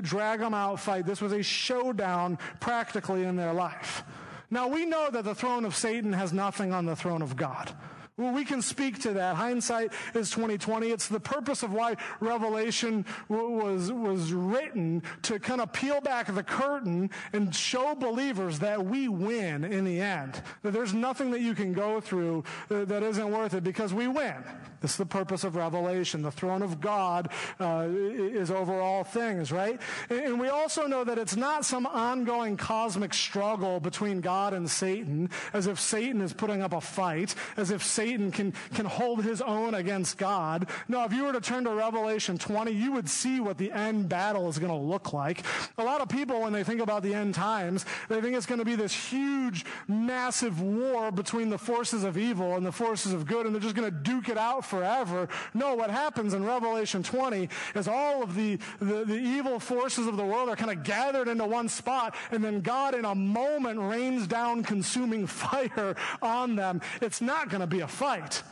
drag 0.02 0.40
them 0.40 0.54
out 0.54 0.80
fight. 0.80 1.06
This 1.06 1.20
was 1.20 1.32
a 1.32 1.42
showdown 1.42 2.38
practically 2.60 3.22
in 3.22 3.36
their 3.36 3.52
life. 3.52 4.02
Now 4.50 4.68
we 4.68 4.84
know 4.84 5.10
that 5.10 5.24
the 5.24 5.34
throne 5.34 5.64
of 5.64 5.76
Satan 5.76 6.12
has 6.12 6.32
nothing 6.32 6.72
on 6.72 6.86
the 6.86 6.96
throne 6.96 7.22
of 7.22 7.36
God. 7.36 7.72
Well, 8.16 8.32
we 8.32 8.44
can 8.44 8.62
speak 8.62 9.00
to 9.00 9.14
that. 9.14 9.34
Hindsight 9.34 9.92
is 10.14 10.30
2020. 10.30 10.86
It's 10.86 11.08
the 11.08 11.18
purpose 11.18 11.64
of 11.64 11.72
why 11.72 11.96
Revelation 12.20 13.04
was, 13.28 13.90
was 13.90 14.32
written 14.32 15.02
to 15.22 15.40
kind 15.40 15.60
of 15.60 15.72
peel 15.72 16.00
back 16.00 16.32
the 16.32 16.44
curtain 16.44 17.10
and 17.32 17.52
show 17.52 17.96
believers 17.96 18.60
that 18.60 18.86
we 18.86 19.08
win 19.08 19.64
in 19.64 19.84
the 19.84 20.00
end. 20.00 20.40
That 20.62 20.72
there's 20.72 20.94
nothing 20.94 21.32
that 21.32 21.40
you 21.40 21.56
can 21.56 21.72
go 21.72 22.00
through 22.00 22.44
that 22.68 23.02
isn't 23.02 23.32
worth 23.32 23.52
it 23.54 23.64
because 23.64 23.92
we 23.92 24.06
win. 24.06 24.44
This 24.80 24.92
is 24.92 24.96
the 24.98 25.06
purpose 25.06 25.44
of 25.44 25.56
Revelation. 25.56 26.20
The 26.20 26.30
throne 26.30 26.60
of 26.60 26.78
God 26.78 27.30
uh, 27.58 27.88
is 27.88 28.50
over 28.50 28.80
all 28.80 29.02
things, 29.02 29.50
right? 29.50 29.80
And 30.10 30.38
we 30.38 30.50
also 30.50 30.86
know 30.86 31.04
that 31.04 31.16
it's 31.16 31.36
not 31.36 31.64
some 31.64 31.86
ongoing 31.86 32.58
cosmic 32.58 33.14
struggle 33.14 33.80
between 33.80 34.20
God 34.20 34.52
and 34.52 34.70
Satan, 34.70 35.30
as 35.54 35.66
if 35.66 35.80
Satan 35.80 36.20
is 36.20 36.34
putting 36.34 36.60
up 36.60 36.74
a 36.74 36.82
fight, 36.82 37.34
as 37.56 37.70
if 37.70 37.82
Satan 37.82 38.03
Satan 38.04 38.30
can, 38.30 38.52
can 38.74 38.84
hold 38.84 39.24
his 39.24 39.40
own 39.40 39.72
against 39.72 40.18
God. 40.18 40.68
No, 40.88 41.04
if 41.04 41.12
you 41.14 41.24
were 41.24 41.32
to 41.32 41.40
turn 41.40 41.64
to 41.64 41.70
Revelation 41.70 42.36
20, 42.36 42.70
you 42.70 42.92
would 42.92 43.08
see 43.08 43.40
what 43.40 43.56
the 43.56 43.72
end 43.72 44.10
battle 44.10 44.46
is 44.50 44.58
going 44.58 44.70
to 44.70 44.78
look 44.78 45.14
like. 45.14 45.42
A 45.78 45.82
lot 45.82 46.02
of 46.02 46.10
people, 46.10 46.42
when 46.42 46.52
they 46.52 46.64
think 46.64 46.82
about 46.82 47.02
the 47.02 47.14
end 47.14 47.34
times, 47.34 47.86
they 48.10 48.20
think 48.20 48.36
it's 48.36 48.44
going 48.44 48.58
to 48.58 48.64
be 48.66 48.76
this 48.76 48.92
huge, 48.92 49.64
massive 49.88 50.60
war 50.60 51.10
between 51.10 51.48
the 51.48 51.56
forces 51.56 52.04
of 52.04 52.18
evil 52.18 52.56
and 52.56 52.66
the 52.66 52.72
forces 52.72 53.14
of 53.14 53.24
good, 53.26 53.46
and 53.46 53.54
they're 53.54 53.62
just 53.62 53.74
going 53.74 53.90
to 53.90 53.98
duke 53.98 54.28
it 54.28 54.36
out 54.36 54.66
forever. 54.66 55.26
No, 55.54 55.74
what 55.74 55.90
happens 55.90 56.34
in 56.34 56.44
Revelation 56.44 57.02
20 57.02 57.48
is 57.74 57.88
all 57.88 58.22
of 58.22 58.34
the, 58.34 58.58
the, 58.80 59.06
the 59.06 59.18
evil 59.18 59.58
forces 59.58 60.06
of 60.06 60.18
the 60.18 60.26
world 60.26 60.50
are 60.50 60.56
kind 60.56 60.70
of 60.70 60.84
gathered 60.84 61.26
into 61.26 61.46
one 61.46 61.70
spot, 61.70 62.14
and 62.30 62.44
then 62.44 62.60
God 62.60 62.94
in 62.94 63.06
a 63.06 63.14
moment 63.14 63.80
rains 63.80 64.26
down 64.26 64.62
consuming 64.62 65.26
fire 65.44 65.96
on 66.20 66.54
them. 66.56 66.82
It's 67.00 67.22
not 67.22 67.48
going 67.48 67.62
to 67.62 67.66
be 67.66 67.80
a 67.80 67.93
fight. 67.94 68.42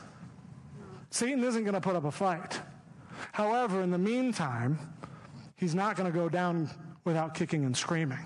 Satan 1.11 1.45
isn't 1.45 1.65
going 1.65 1.75
to 1.75 1.81
put 1.81 1.95
up 1.95 2.05
a 2.05 2.11
fight. 2.11 2.61
However, 3.33 3.83
in 3.83 3.91
the 3.91 3.99
meantime, 3.99 4.79
he's 5.57 5.75
not 5.75 5.97
going 5.97 6.11
to 6.11 6.19
go 6.19 6.29
down 6.29 6.71
without 7.05 7.35
kicking 7.35 7.65
and 7.65 7.77
screaming. 7.77 8.19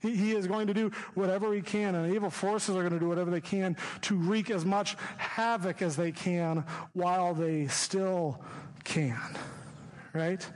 He, 0.00 0.16
he, 0.16 0.32
is 0.32 0.46
going 0.46 0.66
to 0.68 0.72
do 0.72 0.90
whatever 1.12 1.52
he 1.52 1.60
can, 1.60 1.94
and 1.94 2.14
evil 2.14 2.30
forces 2.30 2.74
are 2.74 2.80
going 2.80 2.94
to 2.94 2.98
do 2.98 3.08
whatever 3.08 3.30
they 3.30 3.42
can 3.42 3.76
to 4.02 4.16
wreak 4.16 4.50
as 4.50 4.64
much 4.64 4.96
havoc 5.18 5.82
as 5.82 5.94
they 5.94 6.10
can 6.10 6.64
while 6.94 7.34
they 7.34 7.66
still 7.66 8.42
can. 8.82 9.20
Right? 10.14 10.48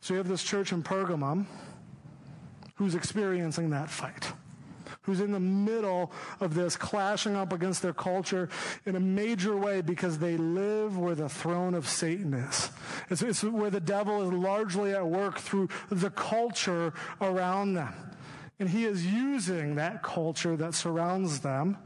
So 0.00 0.14
you 0.14 0.18
have 0.18 0.28
this 0.28 0.44
church 0.44 0.70
in 0.70 0.84
Pergamum 0.84 1.46
who's 2.76 2.94
experiencing 2.94 3.70
that 3.70 3.90
fight 3.90 4.32
who's 5.02 5.20
in 5.20 5.32
the 5.32 5.40
middle 5.40 6.12
of 6.40 6.54
this, 6.54 6.76
clashing 6.76 7.36
up 7.36 7.52
against 7.52 7.82
their 7.82 7.92
culture 7.92 8.48
in 8.86 8.96
a 8.96 9.00
major 9.00 9.56
way 9.56 9.80
because 9.80 10.18
they 10.18 10.36
live 10.36 10.96
where 10.96 11.14
the 11.14 11.28
throne 11.28 11.74
of 11.74 11.88
Satan 11.88 12.34
is. 12.34 12.70
It's, 13.10 13.22
it's 13.22 13.42
where 13.42 13.70
the 13.70 13.80
devil 13.80 14.22
is 14.22 14.32
largely 14.32 14.92
at 14.92 15.06
work 15.06 15.38
through 15.38 15.68
the 15.90 16.10
culture 16.10 16.92
around 17.20 17.74
them. 17.74 17.94
And 18.58 18.70
he 18.70 18.84
is 18.84 19.04
using 19.04 19.74
that 19.74 20.02
culture 20.02 20.56
that 20.56 20.74
surrounds 20.74 21.40
them 21.40 21.78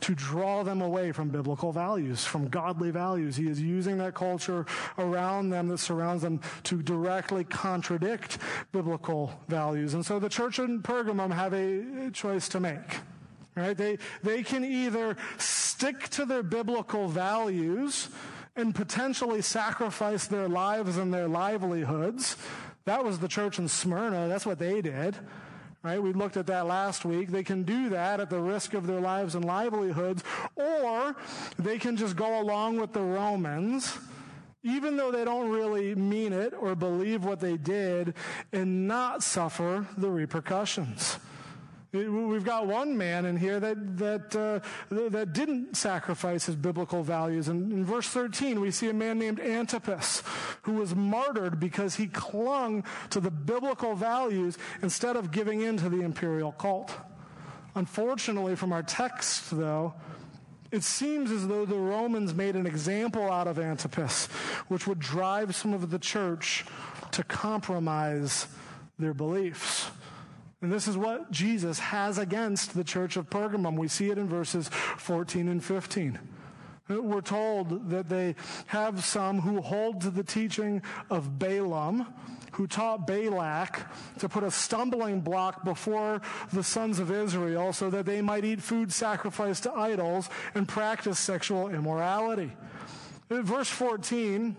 to 0.00 0.14
draw 0.14 0.62
them 0.62 0.82
away 0.82 1.12
from 1.12 1.28
biblical 1.30 1.72
values, 1.72 2.24
from 2.24 2.48
godly 2.48 2.90
values. 2.90 3.36
He 3.36 3.48
is 3.48 3.60
using 3.60 3.98
that 3.98 4.14
culture 4.14 4.66
around 4.98 5.50
them 5.50 5.68
that 5.68 5.78
surrounds 5.78 6.22
them 6.22 6.40
to 6.64 6.82
directly 6.82 7.44
contradict 7.44 8.38
biblical 8.72 9.32
values. 9.48 9.94
And 9.94 10.04
so 10.04 10.18
the 10.18 10.28
church 10.28 10.58
in 10.58 10.82
Pergamum 10.82 11.32
have 11.32 11.54
a 11.54 12.10
choice 12.10 12.48
to 12.50 12.60
make. 12.60 13.00
Right? 13.54 13.76
They, 13.76 13.98
they 14.22 14.42
can 14.42 14.64
either 14.64 15.16
stick 15.38 16.10
to 16.10 16.26
their 16.26 16.42
biblical 16.42 17.08
values 17.08 18.10
and 18.54 18.74
potentially 18.74 19.40
sacrifice 19.40 20.26
their 20.26 20.48
lives 20.48 20.98
and 20.98 21.12
their 21.12 21.26
livelihoods. 21.26 22.36
That 22.84 23.02
was 23.02 23.18
the 23.18 23.28
church 23.28 23.58
in 23.58 23.68
Smyrna. 23.68 24.28
That's 24.28 24.44
what 24.44 24.58
they 24.58 24.82
did. 24.82 25.16
Right? 25.86 26.02
We 26.02 26.12
looked 26.12 26.36
at 26.36 26.48
that 26.48 26.66
last 26.66 27.04
week. 27.04 27.30
They 27.30 27.44
can 27.44 27.62
do 27.62 27.90
that 27.90 28.18
at 28.18 28.28
the 28.28 28.40
risk 28.40 28.74
of 28.74 28.88
their 28.88 28.98
lives 28.98 29.36
and 29.36 29.44
livelihoods, 29.44 30.24
or 30.56 31.14
they 31.60 31.78
can 31.78 31.96
just 31.96 32.16
go 32.16 32.40
along 32.40 32.80
with 32.80 32.92
the 32.92 33.02
Romans, 33.02 33.96
even 34.64 34.96
though 34.96 35.12
they 35.12 35.24
don't 35.24 35.48
really 35.48 35.94
mean 35.94 36.32
it 36.32 36.54
or 36.58 36.74
believe 36.74 37.24
what 37.24 37.38
they 37.38 37.56
did, 37.56 38.14
and 38.52 38.88
not 38.88 39.22
suffer 39.22 39.86
the 39.96 40.10
repercussions. 40.10 41.20
We've 41.96 42.44
got 42.44 42.66
one 42.66 42.96
man 42.96 43.24
in 43.24 43.36
here 43.36 43.58
that, 43.60 43.98
that, 43.98 44.36
uh, 44.36 44.60
that 44.90 45.32
didn't 45.32 45.76
sacrifice 45.76 46.46
his 46.46 46.56
biblical 46.56 47.02
values. 47.02 47.48
And 47.48 47.72
in 47.72 47.84
verse 47.84 48.08
13, 48.08 48.60
we 48.60 48.70
see 48.70 48.88
a 48.88 48.94
man 48.94 49.18
named 49.18 49.40
Antipas 49.40 50.22
who 50.62 50.74
was 50.74 50.94
martyred 50.94 51.58
because 51.58 51.94
he 51.94 52.06
clung 52.06 52.84
to 53.10 53.20
the 53.20 53.30
biblical 53.30 53.94
values 53.94 54.58
instead 54.82 55.16
of 55.16 55.30
giving 55.30 55.62
in 55.62 55.76
to 55.78 55.88
the 55.88 56.02
imperial 56.02 56.52
cult. 56.52 56.92
Unfortunately, 57.74 58.56
from 58.56 58.72
our 58.72 58.82
text, 58.82 59.50
though, 59.50 59.94
it 60.72 60.82
seems 60.82 61.30
as 61.30 61.46
though 61.46 61.64
the 61.64 61.76
Romans 61.76 62.34
made 62.34 62.56
an 62.56 62.66
example 62.66 63.30
out 63.30 63.46
of 63.46 63.58
Antipas, 63.58 64.26
which 64.68 64.86
would 64.86 64.98
drive 64.98 65.54
some 65.54 65.72
of 65.72 65.90
the 65.90 65.98
church 65.98 66.64
to 67.12 67.22
compromise 67.22 68.46
their 68.98 69.14
beliefs. 69.14 69.90
And 70.62 70.72
this 70.72 70.88
is 70.88 70.96
what 70.96 71.30
Jesus 71.30 71.78
has 71.78 72.18
against 72.18 72.74
the 72.74 72.84
church 72.84 73.16
of 73.16 73.28
Pergamum. 73.28 73.76
We 73.76 73.88
see 73.88 74.10
it 74.10 74.18
in 74.18 74.28
verses 74.28 74.68
14 74.68 75.48
and 75.48 75.62
15. 75.62 76.18
We're 76.88 77.20
told 77.20 77.90
that 77.90 78.08
they 78.08 78.36
have 78.66 79.04
some 79.04 79.40
who 79.40 79.60
hold 79.60 80.00
to 80.02 80.10
the 80.10 80.22
teaching 80.22 80.82
of 81.10 81.38
Balaam, 81.38 82.06
who 82.52 82.66
taught 82.66 83.06
Balak 83.06 83.86
to 84.20 84.28
put 84.28 84.44
a 84.44 84.50
stumbling 84.50 85.20
block 85.20 85.64
before 85.64 86.22
the 86.52 86.62
sons 86.62 87.00
of 87.00 87.10
Israel 87.10 87.72
so 87.72 87.90
that 87.90 88.06
they 88.06 88.22
might 88.22 88.44
eat 88.44 88.62
food 88.62 88.92
sacrificed 88.92 89.64
to 89.64 89.72
idols 89.72 90.30
and 90.54 90.66
practice 90.66 91.18
sexual 91.18 91.68
immorality. 91.68 92.52
Verse 93.28 93.68
14 93.68 94.56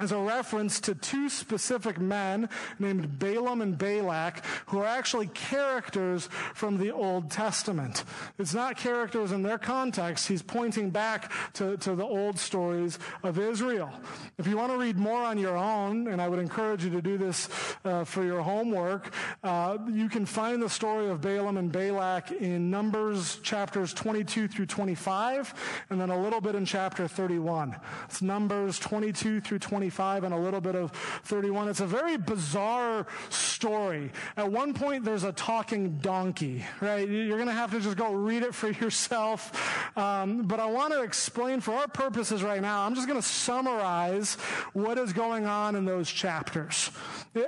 is 0.00 0.12
a 0.12 0.18
reference 0.18 0.78
to 0.80 0.94
two 0.94 1.28
specific 1.28 1.98
men 1.98 2.48
named 2.78 3.18
Balaam 3.18 3.62
and 3.62 3.78
Balak 3.78 4.44
who 4.66 4.78
are 4.78 4.86
actually 4.86 5.28
characters 5.28 6.28
from 6.54 6.76
the 6.76 6.90
Old 6.90 7.30
Testament. 7.30 8.04
It's 8.38 8.52
not 8.52 8.76
characters 8.76 9.32
in 9.32 9.42
their 9.42 9.56
context. 9.56 10.28
He's 10.28 10.42
pointing 10.42 10.90
back 10.90 11.32
to, 11.54 11.78
to 11.78 11.94
the 11.94 12.04
old 12.04 12.38
stories 12.38 12.98
of 13.22 13.38
Israel. 13.38 13.90
If 14.36 14.46
you 14.46 14.58
want 14.58 14.72
to 14.72 14.78
read 14.78 14.98
more 14.98 15.22
on 15.22 15.38
your 15.38 15.56
own, 15.56 16.08
and 16.08 16.20
I 16.20 16.28
would 16.28 16.40
encourage 16.40 16.84
you 16.84 16.90
to 16.90 17.00
do 17.00 17.16
this 17.16 17.48
uh, 17.84 18.04
for 18.04 18.22
your 18.22 18.42
homework, 18.42 19.12
uh, 19.42 19.78
you 19.90 20.10
can 20.10 20.26
find 20.26 20.60
the 20.60 20.68
story 20.68 21.08
of 21.08 21.22
Balaam 21.22 21.56
and 21.56 21.72
Balak 21.72 22.32
in 22.32 22.70
Numbers 22.70 23.36
chapters 23.42 23.94
22 23.94 24.48
through 24.48 24.66
25, 24.66 25.54
and 25.88 25.98
then 25.98 26.10
a 26.10 26.20
little 26.20 26.42
bit 26.42 26.54
in 26.54 26.66
chapter 26.66 27.08
31. 27.08 27.76
It's 28.04 28.20
Numbers 28.20 28.78
22 28.78 29.40
through 29.40 29.58
25 29.60 29.85
and 30.24 30.34
a 30.34 30.36
little 30.36 30.60
bit 30.60 30.74
of 30.74 30.90
31. 31.24 31.68
It's 31.68 31.80
a 31.80 31.86
very 31.86 32.16
bizarre 32.16 33.06
story. 33.30 34.10
At 34.36 34.50
one 34.50 34.74
point, 34.74 35.04
there's 35.04 35.24
a 35.24 35.32
talking 35.32 35.98
donkey, 35.98 36.64
right? 36.80 37.08
You're 37.08 37.38
going 37.38 37.48
to 37.48 37.54
have 37.54 37.70
to 37.70 37.80
just 37.80 37.96
go 37.96 38.12
read 38.12 38.42
it 38.42 38.54
for 38.54 38.70
yourself. 38.82 39.96
Um, 39.96 40.42
but 40.42 40.60
I 40.60 40.66
want 40.66 40.92
to 40.92 41.02
explain 41.02 41.60
for 41.60 41.72
our 41.72 41.88
purposes 41.88 42.42
right 42.42 42.60
now, 42.60 42.82
I'm 42.82 42.94
just 42.94 43.06
going 43.06 43.20
to 43.20 43.26
summarize 43.26 44.34
what 44.72 44.98
is 44.98 45.12
going 45.12 45.46
on 45.46 45.76
in 45.76 45.84
those 45.84 46.10
chapters. 46.10 46.90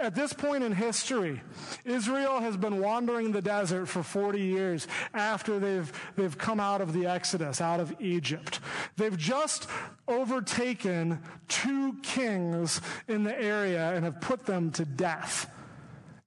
At 0.01 0.15
this 0.15 0.33
point 0.33 0.65
in 0.65 0.73
history, 0.73 1.43
Israel 1.85 2.41
has 2.41 2.57
been 2.57 2.81
wandering 2.81 3.33
the 3.33 3.43
desert 3.43 3.87
for 3.87 4.03
40 4.03 4.41
years 4.41 4.87
after 5.15 5.59
they've, 5.59 5.91
they've 6.17 6.37
come 6.37 6.61
out 6.61 6.81
of 6.81 6.93
the 6.93 7.07
Exodus, 7.07 7.61
out 7.61 7.81
of 7.81 7.95
Egypt. 8.01 8.61
They've 8.97 9.17
just 9.17 9.69
overtaken 10.07 11.21
two 11.49 11.95
kings 12.03 12.28
in 13.09 13.25
the 13.25 13.41
area 13.41 13.93
and 13.95 14.05
have 14.05 14.21
put 14.21 14.47
them 14.47 14.71
to 14.73 14.85
death. 14.85 15.51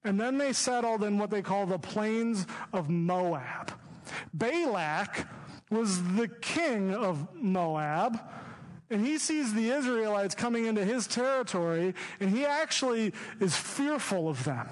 And 0.04 0.20
then 0.20 0.38
they 0.38 0.52
settled 0.52 1.04
in 1.04 1.18
what 1.18 1.30
they 1.30 1.42
call 1.42 1.66
the 1.66 1.78
plains 1.78 2.46
of 2.72 2.90
Moab. 2.90 3.72
Balak 4.34 5.26
was 5.70 6.02
the 6.16 6.28
king 6.28 6.94
of 6.94 7.34
Moab 7.34 8.18
and 8.92 9.04
he 9.04 9.18
sees 9.18 9.54
the 9.54 9.70
Israelites 9.70 10.34
coming 10.34 10.66
into 10.66 10.84
his 10.84 11.06
territory, 11.06 11.94
and 12.20 12.30
he 12.30 12.44
actually 12.44 13.12
is 13.40 13.56
fearful 13.56 14.28
of 14.28 14.44
them. 14.44 14.68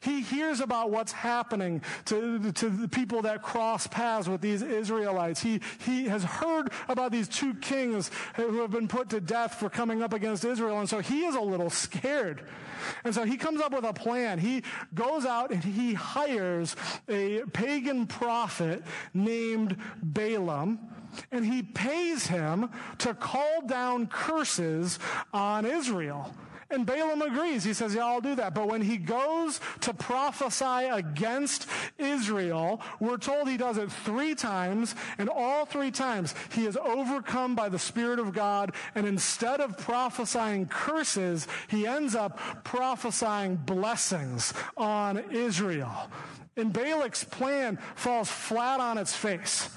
He 0.00 0.22
hears 0.22 0.60
about 0.60 0.90
what's 0.90 1.12
happening 1.12 1.82
to, 2.06 2.52
to 2.52 2.68
the 2.68 2.88
people 2.88 3.22
that 3.22 3.42
cross 3.42 3.86
paths 3.86 4.28
with 4.28 4.40
these 4.40 4.62
Israelites. 4.62 5.40
He, 5.40 5.60
he 5.84 6.06
has 6.06 6.24
heard 6.24 6.72
about 6.88 7.12
these 7.12 7.28
two 7.28 7.54
kings 7.54 8.10
who 8.34 8.60
have 8.60 8.70
been 8.70 8.88
put 8.88 9.10
to 9.10 9.20
death 9.20 9.54
for 9.54 9.70
coming 9.70 10.02
up 10.02 10.12
against 10.12 10.44
Israel, 10.44 10.80
and 10.80 10.88
so 10.88 10.98
he 10.98 11.24
is 11.24 11.34
a 11.34 11.40
little 11.40 11.70
scared. 11.70 12.44
And 13.04 13.14
so 13.14 13.24
he 13.24 13.36
comes 13.36 13.60
up 13.60 13.72
with 13.72 13.84
a 13.84 13.92
plan. 13.92 14.38
He 14.38 14.62
goes 14.94 15.26
out 15.26 15.50
and 15.50 15.62
he 15.62 15.92
hires 15.94 16.76
a 17.08 17.42
pagan 17.52 18.06
prophet 18.06 18.82
named 19.12 19.76
Balaam 20.02 20.78
and 21.30 21.44
he 21.44 21.62
pays 21.62 22.26
him 22.26 22.70
to 22.98 23.14
call 23.14 23.62
down 23.66 24.06
curses 24.06 24.98
on 25.32 25.64
Israel. 25.64 26.34
And 26.72 26.86
Balaam 26.86 27.20
agrees. 27.22 27.64
He 27.64 27.74
says, 27.74 27.94
Yeah, 27.94 28.06
I'll 28.06 28.20
do 28.20 28.36
that. 28.36 28.54
But 28.54 28.68
when 28.68 28.80
he 28.80 28.96
goes 28.96 29.60
to 29.80 29.92
prophesy 29.92 30.88
against 30.88 31.66
Israel, 31.98 32.80
we're 33.00 33.16
told 33.16 33.48
he 33.48 33.56
does 33.56 33.76
it 33.76 33.90
three 33.90 34.36
times, 34.36 34.94
and 35.18 35.28
all 35.28 35.66
three 35.66 35.90
times 35.90 36.34
he 36.52 36.66
is 36.66 36.76
overcome 36.76 37.56
by 37.56 37.68
the 37.68 37.78
Spirit 37.78 38.20
of 38.20 38.32
God. 38.32 38.72
And 38.94 39.06
instead 39.06 39.60
of 39.60 39.78
prophesying 39.78 40.66
curses, 40.66 41.48
he 41.68 41.86
ends 41.86 42.14
up 42.14 42.38
prophesying 42.62 43.56
blessings 43.56 44.54
on 44.76 45.18
Israel. 45.32 46.08
And 46.56 46.72
Balak's 46.72 47.24
plan 47.24 47.78
falls 47.96 48.30
flat 48.30 48.80
on 48.80 48.96
its 48.96 49.14
face. 49.14 49.70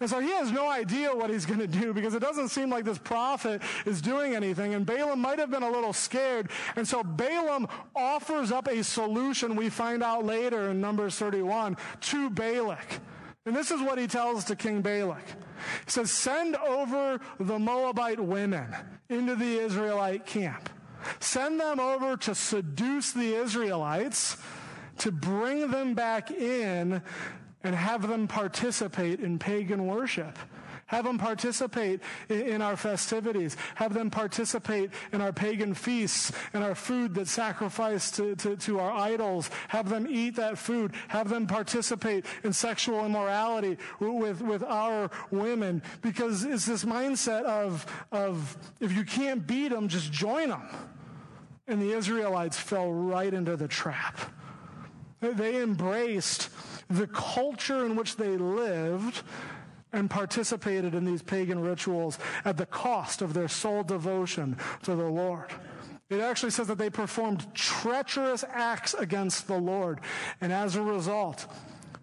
And 0.00 0.08
so 0.08 0.18
he 0.18 0.30
has 0.30 0.50
no 0.50 0.70
idea 0.70 1.14
what 1.14 1.28
he's 1.28 1.44
going 1.44 1.60
to 1.60 1.66
do 1.66 1.92
because 1.92 2.14
it 2.14 2.20
doesn't 2.20 2.48
seem 2.48 2.70
like 2.70 2.86
this 2.86 2.98
prophet 2.98 3.60
is 3.84 4.00
doing 4.00 4.34
anything. 4.34 4.72
And 4.72 4.86
Balaam 4.86 5.20
might 5.20 5.38
have 5.38 5.50
been 5.50 5.62
a 5.62 5.70
little 5.70 5.92
scared. 5.92 6.50
And 6.74 6.88
so 6.88 7.02
Balaam 7.02 7.68
offers 7.94 8.50
up 8.50 8.66
a 8.66 8.82
solution 8.82 9.56
we 9.56 9.68
find 9.68 10.02
out 10.02 10.24
later 10.24 10.70
in 10.70 10.80
Numbers 10.80 11.16
31 11.16 11.76
to 12.00 12.30
Balak. 12.30 13.00
And 13.44 13.54
this 13.54 13.70
is 13.70 13.80
what 13.82 13.98
he 13.98 14.06
tells 14.06 14.44
to 14.44 14.56
King 14.56 14.80
Balak. 14.80 15.26
He 15.84 15.90
says, 15.90 16.10
Send 16.10 16.56
over 16.56 17.20
the 17.38 17.58
Moabite 17.58 18.20
women 18.20 18.74
into 19.10 19.34
the 19.34 19.58
Israelite 19.58 20.24
camp. 20.24 20.70
Send 21.18 21.60
them 21.60 21.78
over 21.78 22.16
to 22.18 22.34
seduce 22.34 23.12
the 23.12 23.34
Israelites, 23.34 24.36
to 24.98 25.10
bring 25.10 25.70
them 25.70 25.94
back 25.94 26.30
in 26.30 27.02
and 27.62 27.74
have 27.74 28.08
them 28.08 28.26
participate 28.26 29.20
in 29.20 29.38
pagan 29.38 29.86
worship. 29.86 30.38
Have 30.90 31.04
them 31.04 31.18
participate 31.18 32.00
in 32.28 32.60
our 32.60 32.76
festivities. 32.76 33.56
Have 33.76 33.94
them 33.94 34.10
participate 34.10 34.90
in 35.12 35.20
our 35.20 35.32
pagan 35.32 35.72
feasts 35.72 36.32
and 36.52 36.64
our 36.64 36.74
food 36.74 37.14
that's 37.14 37.30
sacrificed 37.30 38.16
to, 38.16 38.34
to, 38.34 38.56
to, 38.56 38.80
our 38.80 38.90
idols. 38.90 39.50
Have 39.68 39.88
them 39.88 40.08
eat 40.10 40.34
that 40.34 40.58
food. 40.58 40.92
Have 41.06 41.28
them 41.28 41.46
participate 41.46 42.26
in 42.42 42.52
sexual 42.52 43.06
immorality 43.06 43.78
with, 44.00 44.42
with 44.42 44.64
our 44.64 45.12
women. 45.30 45.80
Because 46.02 46.44
it's 46.44 46.66
this 46.66 46.84
mindset 46.84 47.44
of, 47.44 47.86
of 48.10 48.58
if 48.80 48.92
you 48.92 49.04
can't 49.04 49.46
beat 49.46 49.68
them, 49.68 49.86
just 49.86 50.10
join 50.10 50.48
them. 50.48 50.68
And 51.68 51.80
the 51.80 51.92
Israelites 51.92 52.58
fell 52.58 52.92
right 52.92 53.32
into 53.32 53.56
the 53.56 53.68
trap. 53.68 54.18
They 55.20 55.62
embraced 55.62 56.48
the 56.90 57.06
culture 57.06 57.86
in 57.86 57.96
which 57.96 58.16
they 58.16 58.36
lived 58.36 59.22
and 59.92 60.10
participated 60.10 60.94
in 60.94 61.04
these 61.04 61.22
pagan 61.22 61.60
rituals 61.60 62.18
at 62.44 62.56
the 62.56 62.66
cost 62.66 63.22
of 63.22 63.32
their 63.34 63.48
sole 63.48 63.82
devotion 63.82 64.56
to 64.82 64.94
the 64.94 65.08
Lord. 65.08 65.50
It 66.10 66.20
actually 66.20 66.50
says 66.50 66.66
that 66.66 66.78
they 66.78 66.90
performed 66.90 67.54
treacherous 67.54 68.44
acts 68.52 68.94
against 68.94 69.46
the 69.46 69.58
Lord. 69.58 70.00
And 70.40 70.52
as 70.52 70.74
a 70.74 70.82
result, 70.82 71.46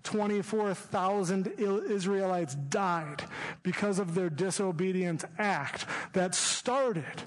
24,000 0.03 1.47
Israelites 1.57 2.55
died 2.55 3.23
because 3.63 3.99
of 3.99 4.15
their 4.15 4.29
disobedient 4.29 5.25
act 5.37 5.85
that 6.13 6.33
started 6.33 7.23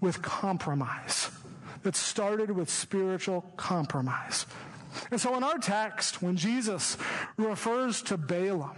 with 0.00 0.20
compromise, 0.20 1.30
that 1.82 1.96
started 1.96 2.50
with 2.50 2.68
spiritual 2.68 3.50
compromise. 3.56 4.44
And 5.10 5.20
so 5.20 5.36
in 5.36 5.42
our 5.42 5.58
text, 5.58 6.22
when 6.22 6.36
Jesus 6.36 6.96
refers 7.36 8.02
to 8.02 8.16
Balaam, 8.16 8.76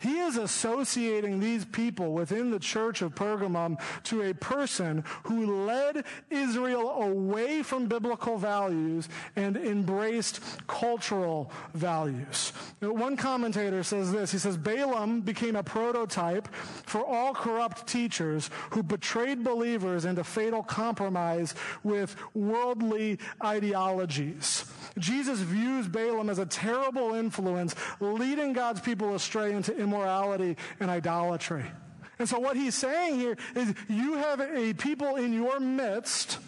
he 0.00 0.18
is 0.20 0.36
associating 0.36 1.40
these 1.40 1.64
people 1.64 2.12
within 2.12 2.50
the 2.50 2.58
church 2.58 3.02
of 3.02 3.14
Pergamum 3.14 3.80
to 4.04 4.22
a 4.22 4.34
person 4.34 5.04
who 5.24 5.64
led 5.66 6.04
Israel 6.30 6.90
away 7.02 7.62
from 7.62 7.86
biblical 7.86 8.36
values 8.36 9.08
and 9.36 9.56
embraced 9.56 10.40
cultural 10.66 11.50
values. 11.74 12.52
One 12.80 13.16
commentator 13.16 13.82
says 13.82 14.12
this. 14.12 14.32
He 14.32 14.38
says, 14.38 14.56
Balaam 14.56 15.20
became 15.20 15.56
a 15.56 15.62
prototype 15.62 16.48
for 16.86 17.04
all 17.04 17.34
corrupt 17.34 17.86
teachers 17.86 18.50
who 18.70 18.82
betrayed 18.82 19.42
believers 19.42 20.04
into 20.04 20.24
fatal 20.24 20.62
compromise 20.62 21.54
with 21.82 22.16
worldly 22.34 23.18
ideologies. 23.42 24.64
Jesus 24.98 25.40
views 25.40 25.88
Balaam 25.88 26.30
as 26.30 26.38
a 26.38 26.46
terrible 26.46 27.14
influence, 27.14 27.74
leading 28.00 28.52
God's 28.52 28.80
people 28.80 29.14
astray 29.14 29.52
into 29.52 29.73
immorality 29.78 30.56
and 30.80 30.90
idolatry. 30.90 31.64
And 32.18 32.28
so 32.28 32.38
what 32.38 32.56
he's 32.56 32.74
saying 32.74 33.18
here 33.18 33.36
is 33.54 33.74
you 33.88 34.14
have 34.14 34.40
a 34.40 34.72
people 34.74 35.16
in 35.16 35.32
your 35.32 35.58
midst 35.60 36.38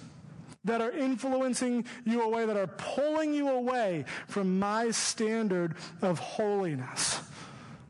that 0.64 0.80
are 0.80 0.92
influencing 0.92 1.84
you 2.04 2.22
away, 2.22 2.44
that 2.44 2.56
are 2.56 2.66
pulling 2.66 3.32
you 3.32 3.48
away 3.48 4.04
from 4.28 4.58
my 4.58 4.90
standard 4.90 5.74
of 6.02 6.18
holiness. 6.18 7.20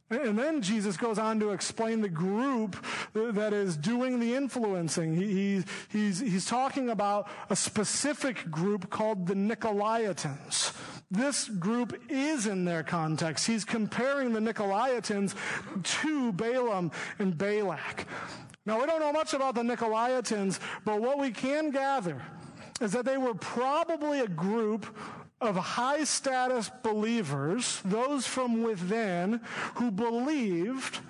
And 0.08 0.38
then 0.38 0.62
Jesus 0.62 0.96
goes 0.96 1.18
on 1.18 1.40
to 1.40 1.50
explain 1.50 2.00
the 2.00 2.08
group 2.08 2.76
that 3.12 3.52
is 3.52 3.76
doing 3.76 4.20
the 4.20 4.34
influencing. 4.34 5.16
He, 5.16 5.64
he's, 5.88 6.20
he's 6.20 6.46
talking 6.46 6.90
about 6.90 7.28
a 7.50 7.56
specific 7.56 8.48
group 8.48 8.88
called 8.88 9.26
the 9.26 9.34
Nicolaitans. 9.34 10.72
This 11.10 11.48
group 11.48 12.00
is 12.08 12.46
in 12.46 12.64
their 12.64 12.84
context. 12.84 13.46
He's 13.46 13.64
comparing 13.64 14.32
the 14.32 14.40
Nicolaitans 14.40 15.34
to 15.82 16.32
Balaam 16.32 16.92
and 17.18 17.36
Balak. 17.36 18.06
Now, 18.64 18.80
we 18.80 18.86
don't 18.86 19.00
know 19.00 19.12
much 19.12 19.34
about 19.34 19.56
the 19.56 19.62
Nicolaitans, 19.62 20.60
but 20.84 21.00
what 21.00 21.18
we 21.18 21.32
can 21.32 21.70
gather 21.70 22.22
is 22.80 22.92
that 22.92 23.04
they 23.04 23.16
were 23.16 23.34
probably 23.34 24.20
a 24.20 24.28
group 24.28 24.86
of 25.40 25.56
high 25.56 26.04
status 26.04 26.70
believers, 26.82 27.80
those 27.84 28.26
from 28.26 28.62
within, 28.62 29.40
who 29.74 29.90
believed 29.90 31.00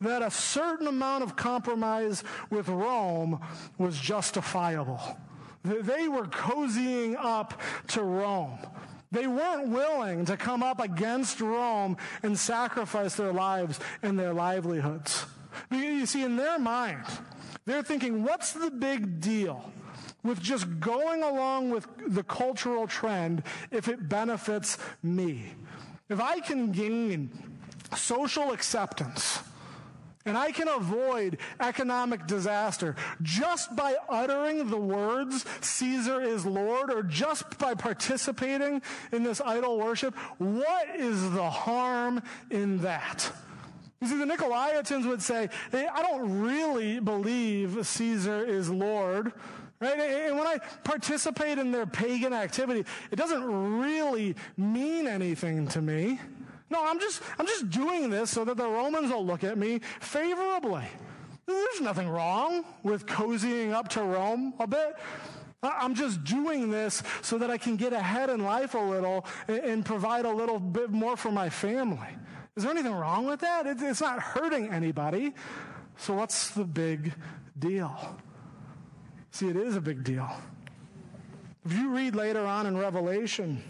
that 0.00 0.22
a 0.22 0.30
certain 0.30 0.86
amount 0.86 1.22
of 1.22 1.36
compromise 1.36 2.24
with 2.50 2.68
Rome 2.68 3.40
was 3.78 3.98
justifiable. 3.98 5.00
They 5.62 6.08
were 6.08 6.26
cozying 6.26 7.16
up 7.18 7.60
to 7.88 8.02
Rome. 8.02 8.58
They 9.12 9.26
weren't 9.26 9.68
willing 9.68 10.24
to 10.26 10.36
come 10.36 10.62
up 10.62 10.80
against 10.80 11.40
Rome 11.40 11.96
and 12.22 12.38
sacrifice 12.38 13.14
their 13.14 13.32
lives 13.32 13.78
and 14.02 14.18
their 14.18 14.34
livelihoods. 14.34 15.24
You 15.70 16.04
see, 16.06 16.22
in 16.22 16.36
their 16.36 16.58
mind, 16.58 17.04
they're 17.64 17.82
thinking, 17.82 18.24
what's 18.24 18.52
the 18.52 18.70
big 18.70 19.20
deal? 19.20 19.72
With 20.24 20.40
just 20.40 20.80
going 20.80 21.22
along 21.22 21.70
with 21.70 21.86
the 22.08 22.24
cultural 22.24 22.86
trend 22.88 23.42
if 23.70 23.86
it 23.86 24.08
benefits 24.08 24.78
me. 25.02 25.52
If 26.08 26.20
I 26.20 26.40
can 26.40 26.72
gain 26.72 27.30
social 27.96 28.52
acceptance, 28.52 29.38
and 30.26 30.38
I 30.38 30.52
can 30.52 30.68
avoid 30.68 31.38
economic 31.60 32.26
disaster 32.26 32.96
just 33.20 33.76
by 33.76 33.94
uttering 34.08 34.70
the 34.70 34.78
words, 34.78 35.44
Caesar 35.60 36.22
is 36.22 36.46
Lord, 36.46 36.90
or 36.90 37.02
just 37.02 37.58
by 37.58 37.74
participating 37.74 38.80
in 39.12 39.22
this 39.22 39.42
idol 39.42 39.78
worship. 39.78 40.14
What 40.38 40.96
is 40.96 41.30
the 41.32 41.50
harm 41.50 42.22
in 42.50 42.78
that? 42.78 43.30
You 44.00 44.08
see, 44.08 44.16
the 44.16 44.24
Nicolaitans 44.24 45.06
would 45.06 45.22
say, 45.22 45.50
hey, 45.70 45.86
I 45.92 46.02
don't 46.02 46.40
really 46.40 47.00
believe 47.00 47.86
Caesar 47.86 48.44
is 48.44 48.70
Lord. 48.70 49.32
Right? 49.84 49.98
And 49.98 50.38
when 50.38 50.46
I 50.46 50.58
participate 50.82 51.58
in 51.58 51.70
their 51.70 51.86
pagan 51.86 52.32
activity, 52.32 52.84
it 53.10 53.16
doesn't 53.16 53.44
really 53.44 54.34
mean 54.56 55.06
anything 55.06 55.68
to 55.68 55.82
me. 55.82 56.18
No, 56.70 56.84
I'm 56.84 56.98
just, 56.98 57.22
I'm 57.38 57.46
just 57.46 57.70
doing 57.70 58.08
this 58.08 58.30
so 58.30 58.44
that 58.44 58.56
the 58.56 58.66
Romans 58.66 59.12
will 59.12 59.24
look 59.24 59.44
at 59.44 59.58
me 59.58 59.80
favorably. 60.00 60.86
There's 61.46 61.80
nothing 61.82 62.08
wrong 62.08 62.64
with 62.82 63.04
cozying 63.04 63.72
up 63.72 63.88
to 63.90 64.02
Rome 64.02 64.54
a 64.58 64.66
bit. 64.66 64.96
I'm 65.62 65.94
just 65.94 66.24
doing 66.24 66.70
this 66.70 67.02
so 67.22 67.38
that 67.38 67.50
I 67.50 67.58
can 67.58 67.76
get 67.76 67.92
ahead 67.92 68.30
in 68.30 68.44
life 68.44 68.74
a 68.74 68.78
little 68.78 69.26
and 69.48 69.84
provide 69.84 70.24
a 70.24 70.32
little 70.32 70.58
bit 70.58 70.90
more 70.90 71.16
for 71.16 71.30
my 71.30 71.50
family. 71.50 72.08
Is 72.56 72.62
there 72.62 72.72
anything 72.72 72.94
wrong 72.94 73.26
with 73.26 73.40
that? 73.40 73.66
It's 73.66 74.00
not 74.00 74.20
hurting 74.20 74.70
anybody. 74.70 75.34
So 75.96 76.14
what's 76.14 76.50
the 76.50 76.64
big 76.64 77.12
deal. 77.58 78.18
See, 79.34 79.48
it 79.48 79.56
is 79.56 79.74
a 79.74 79.80
big 79.80 80.04
deal. 80.04 80.30
If 81.64 81.72
you 81.72 81.90
read 81.90 82.14
later 82.14 82.46
on 82.46 82.66
in 82.66 82.78
Revelation, 82.78 83.64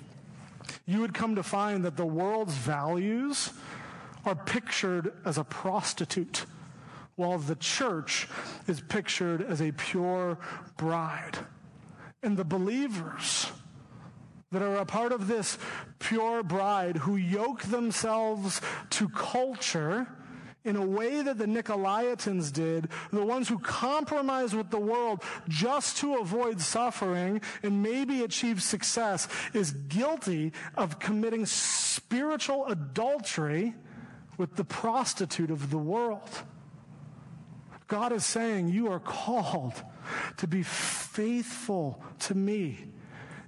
you 0.85 1.01
would 1.01 1.15
come 1.15 1.37
to 1.37 1.43
find 1.43 1.83
that 1.87 1.97
the 1.97 2.05
world's 2.05 2.53
values 2.53 3.51
are 4.27 4.35
pictured 4.35 5.15
as 5.25 5.39
a 5.39 5.45
prostitute, 5.45 6.45
while 7.17 7.39
the 7.39 7.55
church 7.55 8.29
is 8.69 8.83
pictured 8.83 9.41
as 9.41 9.63
a 9.63 9.73
pure 9.73 10.37
bride. 10.77 11.39
And 12.23 12.37
the 12.37 12.45
believers 12.45 13.51
that 14.53 14.61
are 14.61 14.77
a 14.77 14.85
part 14.85 15.13
of 15.13 15.29
this 15.29 15.57
pure 15.99 16.43
bride 16.43 16.99
who 16.99 17.17
yoke 17.17 17.63
themselves 17.63 18.61
to 18.91 19.09
culture 19.09 20.09
in 20.65 20.77
a 20.77 20.85
way 20.85 21.21
that 21.23 21.39
the 21.39 21.45
Nicolaitans 21.45 22.53
did, 22.53 22.89
the 23.13 23.25
ones 23.25 23.49
who 23.49 23.59
compromise 23.59 24.55
with 24.55 24.71
the 24.71 24.79
world 24.79 25.23
just 25.49 25.99
to 25.99 26.17
avoid 26.17 26.61
suffering 26.61 27.41
and 27.63 27.83
maybe 27.83 28.23
achieve 28.23 28.63
success, 28.63 29.29
is 29.53 29.73
guilty 29.73 30.53
of 30.75 30.99
committing 30.99 31.45
spiritual 31.45 32.67
adultery 32.67 33.75
with 34.39 34.57
the 34.57 34.65
prostitute 34.65 35.51
of 35.51 35.71
the 35.71 35.79
world. 35.79 36.31
God 37.87 38.13
is 38.13 38.25
saying, 38.25 38.69
You 38.69 38.91
are 38.91 39.01
called 39.01 39.75
to 40.39 40.47
be 40.47 40.63
faithful 40.63 42.03
to 42.21 42.35
me 42.35 42.94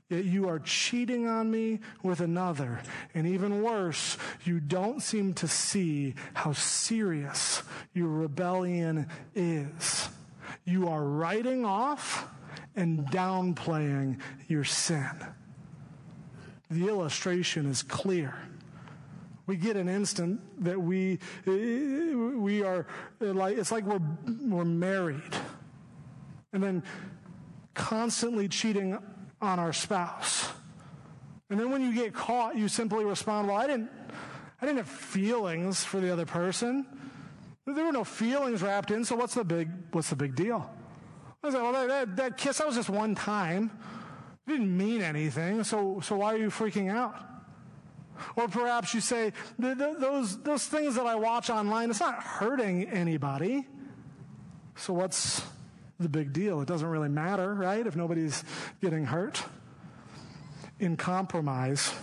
Yet 0.08 0.24
you 0.24 0.48
are 0.48 0.60
cheating 0.60 1.26
on 1.26 1.50
me 1.50 1.80
with 2.02 2.20
another. 2.20 2.80
And 3.14 3.26
even 3.26 3.62
worse, 3.62 4.16
you 4.44 4.60
don't 4.60 5.02
seem 5.02 5.34
to 5.34 5.48
see 5.48 6.14
how 6.34 6.52
serious 6.52 7.62
your 7.92 8.08
rebellion 8.08 9.08
is. 9.34 10.08
You 10.64 10.88
are 10.88 11.02
writing 11.02 11.64
off 11.64 12.28
and 12.76 13.06
downplaying 13.08 14.20
your 14.46 14.62
sin. 14.62 15.10
The 16.70 16.86
illustration 16.86 17.66
is 17.66 17.82
clear. 17.82 18.34
We 19.46 19.56
get 19.56 19.76
an 19.76 19.88
instant 19.88 20.40
that 20.64 20.80
we, 20.80 21.18
we 21.46 22.62
are 22.62 22.86
like, 23.20 23.58
it's 23.58 23.72
like 23.72 23.84
we're, 23.84 24.00
we're 24.42 24.64
married. 24.64 25.36
And 26.52 26.62
then 26.62 26.82
constantly 27.74 28.48
cheating 28.48 28.98
on 29.40 29.58
our 29.58 29.72
spouse. 29.72 30.50
And 31.50 31.60
then 31.60 31.70
when 31.70 31.82
you 31.82 31.94
get 31.94 32.14
caught, 32.14 32.56
you 32.56 32.68
simply 32.68 33.04
respond, 33.04 33.48
well, 33.48 33.56
I 33.56 33.66
didn't, 33.66 33.90
I 34.60 34.66
didn't 34.66 34.78
have 34.78 34.88
feelings 34.88 35.84
for 35.84 36.00
the 36.00 36.12
other 36.12 36.26
person. 36.26 36.86
There 37.66 37.84
were 37.84 37.92
no 37.92 38.04
feelings 38.04 38.62
wrapped 38.62 38.90
in, 38.90 39.04
so 39.04 39.16
what's 39.16 39.34
the 39.34 39.44
big, 39.44 39.68
what's 39.92 40.10
the 40.10 40.16
big 40.16 40.34
deal? 40.34 40.70
I 41.42 41.48
like, 41.48 41.62
well, 41.62 41.72
that, 41.72 41.88
that, 41.88 42.16
that 42.16 42.36
kiss, 42.36 42.58
that 42.58 42.66
was 42.66 42.76
just 42.76 42.88
one 42.88 43.14
time. 43.14 43.70
It 44.46 44.52
didn't 44.52 44.76
mean 44.76 45.02
anything, 45.02 45.62
so, 45.64 46.00
so 46.02 46.16
why 46.16 46.34
are 46.34 46.38
you 46.38 46.48
freaking 46.48 46.90
out? 46.90 47.16
Or 48.36 48.48
perhaps 48.48 48.94
you 48.94 49.00
say, 49.00 49.32
those, 49.58 50.40
those 50.42 50.66
things 50.66 50.94
that 50.94 51.06
I 51.06 51.16
watch 51.16 51.50
online, 51.50 51.90
it's 51.90 52.00
not 52.00 52.22
hurting 52.22 52.88
anybody. 52.88 53.66
So 54.76 54.92
what's, 54.92 55.42
the 55.98 56.08
big 56.08 56.32
deal. 56.32 56.60
It 56.60 56.68
doesn't 56.68 56.88
really 56.88 57.08
matter, 57.08 57.54
right, 57.54 57.86
if 57.86 57.96
nobody's 57.96 58.44
getting 58.80 59.06
hurt. 59.06 59.42
In 60.78 60.96
compromise, 60.96 61.94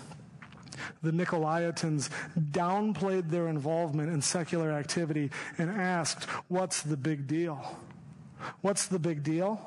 the 1.04 1.12
Nicolaitans 1.12 2.10
downplayed 2.38 3.30
their 3.30 3.48
involvement 3.48 4.10
in 4.10 4.22
secular 4.22 4.72
activity 4.72 5.30
and 5.58 5.70
asked, 5.70 6.24
What's 6.48 6.82
the 6.82 6.98
big 6.98 7.28
deal? 7.28 7.78
What's 8.62 8.88
the 8.88 9.00
big 9.00 9.24
deal? 9.24 9.62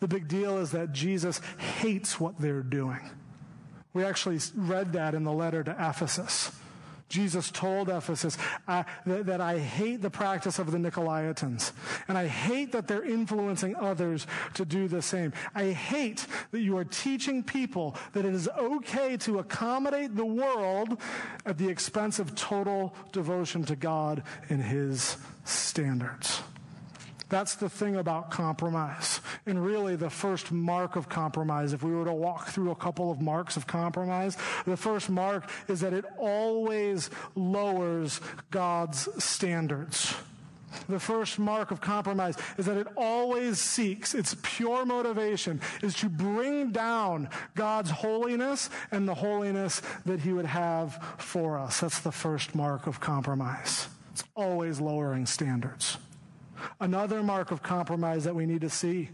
The 0.00 0.08
big 0.08 0.28
deal 0.28 0.58
is 0.58 0.72
that 0.72 0.92
Jesus 0.92 1.40
hates 1.80 2.20
what 2.20 2.38
they're 2.38 2.62
doing. 2.62 3.00
We 3.92 4.04
actually 4.04 4.38
read 4.54 4.92
that 4.92 5.14
in 5.14 5.24
the 5.24 5.32
letter 5.32 5.64
to 5.64 5.70
Ephesus. 5.72 6.52
Jesus 7.10 7.50
told 7.50 7.88
Ephesus 7.88 8.38
that, 8.66 8.86
that, 9.04 9.40
I 9.40 9.58
hate 9.58 10.00
the 10.00 10.10
practice 10.10 10.58
of 10.58 10.70
the 10.70 10.78
Nicolaitans, 10.78 11.72
and 12.08 12.16
I 12.16 12.28
hate 12.28 12.72
that 12.72 12.86
they're 12.86 13.04
influencing 13.04 13.74
others 13.76 14.26
to 14.54 14.64
do 14.64 14.88
the 14.88 15.02
same. 15.02 15.32
I 15.54 15.72
hate 15.72 16.26
that 16.52 16.60
you 16.60 16.78
are 16.78 16.84
teaching 16.84 17.42
people 17.42 17.96
that 18.12 18.24
it 18.24 18.32
is 18.32 18.48
okay 18.56 19.16
to 19.18 19.40
accommodate 19.40 20.14
the 20.16 20.24
world 20.24 20.98
at 21.44 21.58
the 21.58 21.68
expense 21.68 22.20
of 22.20 22.34
total 22.36 22.94
devotion 23.12 23.64
to 23.64 23.76
God 23.76 24.22
and 24.48 24.62
His 24.62 25.16
standards. 25.44 26.42
That's 27.30 27.54
the 27.54 27.68
thing 27.68 27.96
about 27.96 28.30
compromise. 28.32 29.20
And 29.46 29.64
really, 29.64 29.94
the 29.94 30.10
first 30.10 30.50
mark 30.50 30.96
of 30.96 31.08
compromise, 31.08 31.72
if 31.72 31.82
we 31.82 31.92
were 31.92 32.04
to 32.04 32.12
walk 32.12 32.48
through 32.48 32.72
a 32.72 32.76
couple 32.76 33.10
of 33.10 33.20
marks 33.20 33.56
of 33.56 33.68
compromise, 33.68 34.36
the 34.66 34.76
first 34.76 35.08
mark 35.08 35.48
is 35.68 35.80
that 35.80 35.92
it 35.92 36.04
always 36.18 37.08
lowers 37.36 38.20
God's 38.50 39.08
standards. 39.22 40.14
The 40.88 40.98
first 40.98 41.38
mark 41.38 41.70
of 41.70 41.80
compromise 41.80 42.36
is 42.58 42.66
that 42.66 42.76
it 42.76 42.88
always 42.96 43.60
seeks, 43.60 44.14
its 44.14 44.36
pure 44.42 44.84
motivation 44.84 45.60
is 45.82 45.94
to 45.96 46.08
bring 46.08 46.72
down 46.72 47.28
God's 47.54 47.90
holiness 47.90 48.70
and 48.90 49.06
the 49.06 49.14
holiness 49.14 49.82
that 50.04 50.20
He 50.20 50.32
would 50.32 50.46
have 50.46 51.00
for 51.18 51.58
us. 51.58 51.80
That's 51.80 52.00
the 52.00 52.12
first 52.12 52.54
mark 52.56 52.88
of 52.88 52.98
compromise. 52.98 53.88
It's 54.12 54.24
always 54.34 54.80
lowering 54.80 55.26
standards. 55.26 55.96
Another 56.80 57.22
mark 57.22 57.50
of 57.50 57.62
compromise 57.62 58.24
that 58.24 58.34
we 58.34 58.46
need 58.46 58.60
to 58.62 58.70
see 58.70 59.10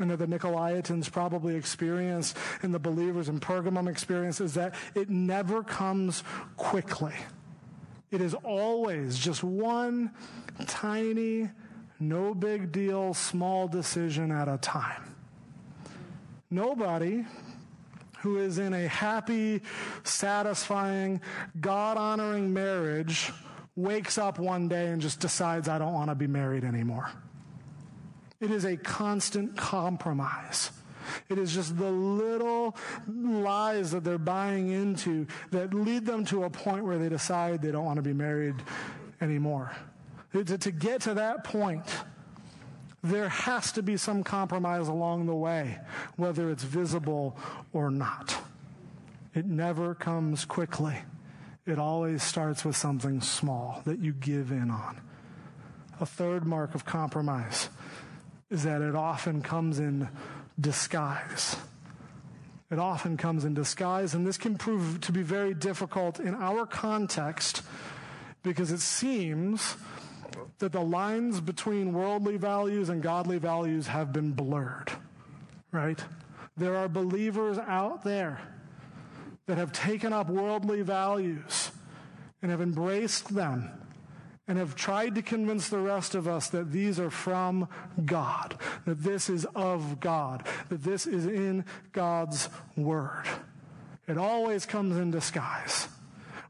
and 0.00 0.10
that 0.10 0.18
the 0.18 0.26
Nicolaitans 0.26 1.10
probably 1.10 1.56
experienced 1.56 2.36
and 2.62 2.72
the 2.72 2.78
believers 2.78 3.28
in 3.28 3.40
Pergamum 3.40 3.88
experience 3.88 4.40
is 4.40 4.54
that 4.54 4.74
it 4.94 5.10
never 5.10 5.62
comes 5.62 6.22
quickly. 6.56 7.14
It 8.10 8.20
is 8.20 8.34
always 8.34 9.18
just 9.18 9.42
one 9.42 10.12
tiny, 10.66 11.50
no 12.00 12.34
big 12.34 12.72
deal, 12.72 13.12
small 13.12 13.68
decision 13.68 14.30
at 14.30 14.48
a 14.48 14.56
time. 14.58 15.14
Nobody 16.50 17.26
who 18.20 18.38
is 18.38 18.58
in 18.58 18.72
a 18.72 18.88
happy, 18.88 19.62
satisfying, 20.04 21.20
God 21.60 21.96
honoring 21.96 22.52
marriage 22.52 23.32
wakes 23.78 24.18
up 24.18 24.38
one 24.40 24.68
day 24.68 24.88
and 24.88 25.00
just 25.00 25.20
decides, 25.20 25.68
I 25.68 25.78
don't 25.78 25.92
want 25.92 26.10
to 26.10 26.16
be 26.16 26.26
married 26.26 26.64
anymore. 26.64 27.10
It 28.40 28.50
is 28.50 28.64
a 28.64 28.76
constant 28.76 29.56
compromise. 29.56 30.72
It 31.28 31.38
is 31.38 31.54
just 31.54 31.78
the 31.78 31.90
little 31.90 32.76
lies 33.08 33.92
that 33.92 34.04
they're 34.04 34.18
buying 34.18 34.70
into 34.70 35.26
that 35.52 35.72
lead 35.72 36.04
them 36.04 36.24
to 36.26 36.44
a 36.44 36.50
point 36.50 36.84
where 36.84 36.98
they 36.98 37.08
decide 37.08 37.62
they 37.62 37.70
don't 37.70 37.84
want 37.84 37.96
to 37.96 38.02
be 38.02 38.12
married 38.12 38.56
anymore. 39.20 39.74
To, 40.32 40.44
to 40.44 40.70
get 40.70 41.02
to 41.02 41.14
that 41.14 41.44
point, 41.44 41.84
there 43.02 43.28
has 43.28 43.72
to 43.72 43.82
be 43.82 43.96
some 43.96 44.24
compromise 44.24 44.88
along 44.88 45.26
the 45.26 45.34
way, 45.34 45.78
whether 46.16 46.50
it's 46.50 46.64
visible 46.64 47.38
or 47.72 47.90
not. 47.90 48.36
It 49.34 49.46
never 49.46 49.94
comes 49.94 50.44
quickly. 50.44 50.96
It 51.68 51.78
always 51.78 52.22
starts 52.22 52.64
with 52.64 52.76
something 52.76 53.20
small 53.20 53.82
that 53.84 53.98
you 53.98 54.14
give 54.14 54.52
in 54.52 54.70
on. 54.70 55.02
A 56.00 56.06
third 56.06 56.46
mark 56.46 56.74
of 56.74 56.86
compromise 56.86 57.68
is 58.48 58.62
that 58.62 58.80
it 58.80 58.94
often 58.94 59.42
comes 59.42 59.78
in 59.78 60.08
disguise. 60.58 61.58
It 62.70 62.78
often 62.78 63.18
comes 63.18 63.44
in 63.44 63.52
disguise, 63.52 64.14
and 64.14 64.26
this 64.26 64.38
can 64.38 64.56
prove 64.56 65.02
to 65.02 65.12
be 65.12 65.20
very 65.20 65.52
difficult 65.52 66.18
in 66.18 66.34
our 66.36 66.64
context 66.64 67.60
because 68.42 68.72
it 68.72 68.80
seems 68.80 69.76
that 70.60 70.72
the 70.72 70.80
lines 70.80 71.38
between 71.38 71.92
worldly 71.92 72.38
values 72.38 72.88
and 72.88 73.02
godly 73.02 73.36
values 73.36 73.88
have 73.88 74.10
been 74.10 74.32
blurred, 74.32 74.90
right? 75.70 76.02
There 76.56 76.76
are 76.76 76.88
believers 76.88 77.58
out 77.58 78.04
there 78.04 78.40
that 79.48 79.56
have 79.56 79.72
taken 79.72 80.12
up 80.12 80.28
worldly 80.28 80.82
values 80.82 81.72
and 82.42 82.50
have 82.50 82.60
embraced 82.60 83.34
them 83.34 83.70
and 84.46 84.58
have 84.58 84.76
tried 84.76 85.14
to 85.14 85.22
convince 85.22 85.70
the 85.70 85.78
rest 85.78 86.14
of 86.14 86.28
us 86.28 86.48
that 86.50 86.70
these 86.70 87.00
are 87.00 87.10
from 87.10 87.66
God, 88.04 88.58
that 88.84 89.02
this 89.02 89.30
is 89.30 89.46
of 89.54 90.00
God, 90.00 90.46
that 90.68 90.82
this 90.82 91.06
is 91.06 91.24
in 91.24 91.64
God's 91.92 92.50
Word. 92.76 93.24
It 94.06 94.18
always 94.18 94.66
comes 94.66 94.96
in 94.96 95.10
disguise. 95.10 95.88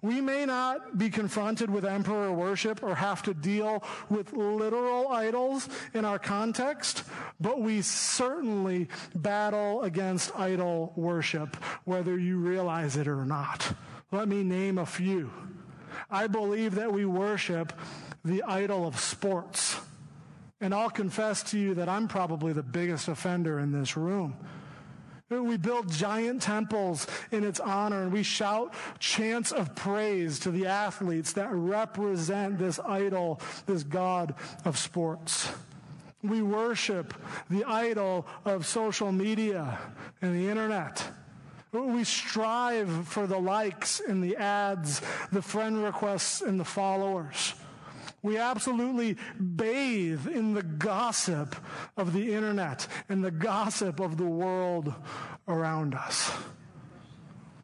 We 0.01 0.21
may 0.21 0.47
not 0.47 0.97
be 0.97 1.11
confronted 1.11 1.71
with 1.71 1.85
emperor 1.85 2.33
worship 2.33 2.83
or 2.83 2.95
have 2.95 3.23
to 3.25 3.35
deal 3.35 3.83
with 4.09 4.33
literal 4.33 5.09
idols 5.09 5.69
in 5.95 6.05
our 6.05 6.19
context, 6.19 7.05
but 7.41 7.61
we 7.61 7.83
certainly 7.83 8.89
battle 9.15 9.83
against 9.83 10.35
idol 10.39 10.93
worship, 10.97 11.57
whether 11.85 12.19
you 12.19 12.39
realize 12.39 12.97
it 12.97 13.09
or 13.09 13.25
not. 13.25 13.75
Let 14.13 14.29
me 14.29 14.43
name 14.43 14.79
a 14.79 14.87
few. 14.87 15.31
I 16.11 16.27
believe 16.27 16.77
that 16.77 16.93
we 16.93 17.05
worship 17.05 17.73
the 18.25 18.43
idol 18.45 18.87
of 18.87 18.99
sports 18.99 19.81
And 20.61 20.75
I'll 20.75 20.91
confess 20.91 21.43
to 21.51 21.59
you 21.59 21.75
that 21.75 21.89
I'm 21.89 22.09
probably 22.09 22.53
the 22.53 22.63
biggest 22.63 23.09
offender 23.09 23.61
in 23.61 23.71
this 23.71 23.97
room. 23.97 24.37
We 25.31 25.59
build 25.59 25.93
giant 25.93 26.41
temples 26.43 27.07
in 27.31 27.45
its 27.45 27.61
honor 27.61 28.03
and 28.03 28.13
we 28.13 28.23
shout 28.23 28.73
chants 28.99 29.53
of 29.53 29.75
praise 29.75 30.39
to 30.41 30.51
the 30.51 30.67
athletes 30.67 31.35
that 31.35 31.51
represent 31.53 32.59
this 32.59 32.79
idol, 32.81 33.41
this 33.67 33.83
God 33.83 34.35
of 34.65 34.79
sports. 34.79 35.51
We 36.23 36.43
worship 36.43 37.15
the 37.51 37.65
idol 37.65 38.27
of 38.45 38.67
social 38.67 39.13
media 39.13 39.79
and 40.23 40.35
the 40.35 40.49
internet. 40.49 41.07
We 41.73 42.05
strive 42.05 43.07
for 43.07 43.27
the 43.27 43.39
likes 43.39 44.01
and 44.01 44.25
the 44.25 44.37
ads, 44.37 45.03
the 45.31 45.43
friend 45.43 45.85
requests 45.85 46.41
and 46.41 46.59
the 46.59 46.65
followers. 46.65 47.55
We 48.23 48.37
absolutely 48.37 49.17
bathe 49.39 50.27
in 50.27 50.55
the 50.55 50.63
gossip 50.63 51.55
of 51.97 52.13
the 52.13 52.35
internet 52.35 52.87
and 53.09 53.25
the 53.25 53.31
gossip 53.31 54.01
of 54.01 54.17
the 54.17 54.27
world 54.27 54.93
around 55.47 55.95
us. 55.95 56.33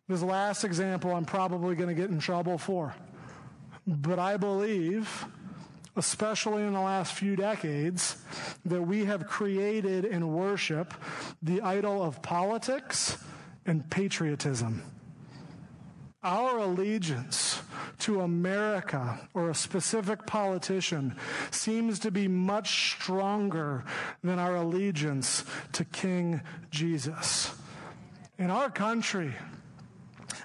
This 0.09 0.23
last 0.23 0.65
example 0.65 1.15
I'm 1.15 1.25
probably 1.25 1.75
going 1.75 1.89
to 1.89 1.95
get 1.95 2.11
in 2.11 2.21
trouble 2.21 2.59
for. 2.59 2.95
But 3.87 4.19
I 4.19 4.37
believe, 4.37 5.27
especially 5.97 6.63
in 6.63 6.73
the 6.73 6.81
last 6.81 7.15
few 7.15 7.37
decades, 7.37 8.17
that 8.65 8.83
we 8.83 9.05
have 9.07 9.27
created 9.27 10.05
and 10.05 10.31
worship 10.31 10.95
the 11.43 11.61
idol 11.63 12.03
of 12.03 12.23
politics 12.23 13.19
and 13.67 13.89
patriotism. 13.91 14.83
Our 16.25 16.57
allegiance 16.57 17.61
to 17.99 18.23
America 18.23 19.29
or 19.35 19.51
a 19.51 19.55
specific 19.55 20.27
politician 20.27 21.17
seems 21.51 21.99
to 21.99 22.11
be 22.11 22.29
much 22.29 22.95
stronger 22.95 23.85
than 24.23 24.39
our 24.39 24.57
allegiance 24.57 25.45
to 25.73 25.85
King 25.85 26.41
Jesus. 26.71 27.55
In 28.39 28.51
our 28.51 28.71
country, 28.71 29.35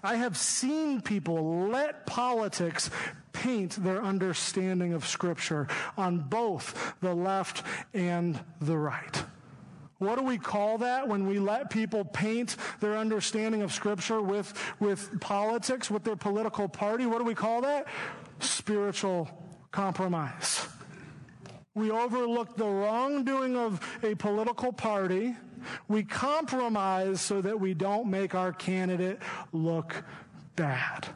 I 0.03 0.15
have 0.15 0.35
seen 0.35 0.99
people 0.99 1.69
let 1.69 2.05
politics 2.05 2.89
paint 3.31 3.81
their 3.81 4.03
understanding 4.03 4.91
of 4.91 5.07
Scripture 5.07 5.69
on 5.97 6.19
both 6.19 6.93
the 6.99 7.15
left 7.15 7.63
and 7.93 8.37
the 8.59 8.77
right. 8.77 9.23
What 9.99 10.17
do 10.17 10.23
we 10.23 10.37
call 10.37 10.77
that 10.79 11.07
when 11.07 11.27
we 11.27 11.39
let 11.39 11.69
people 11.69 12.05
paint 12.05 12.55
their 12.79 12.97
understanding 12.97 13.61
of 13.61 13.73
Scripture 13.73 14.21
with, 14.21 14.53
with 14.79 15.19
politics, 15.19 15.91
with 15.91 16.05
their 16.05 16.15
political 16.15 16.69
party? 16.69 17.05
What 17.05 17.19
do 17.19 17.25
we 17.25 17.35
call 17.35 17.61
that? 17.61 17.87
Spiritual 18.39 19.29
compromise. 19.71 20.65
We 21.75 21.91
overlook 21.91 22.55
the 22.55 22.65
wrongdoing 22.65 23.57
of 23.57 23.85
a 24.01 24.15
political 24.15 24.71
party. 24.71 25.35
We 25.89 26.03
compromise 26.03 27.19
so 27.19 27.41
that 27.41 27.59
we 27.59 27.73
don't 27.73 28.09
make 28.09 28.33
our 28.35 28.53
candidate 28.53 29.19
look 29.51 30.03
bad. 30.55 31.07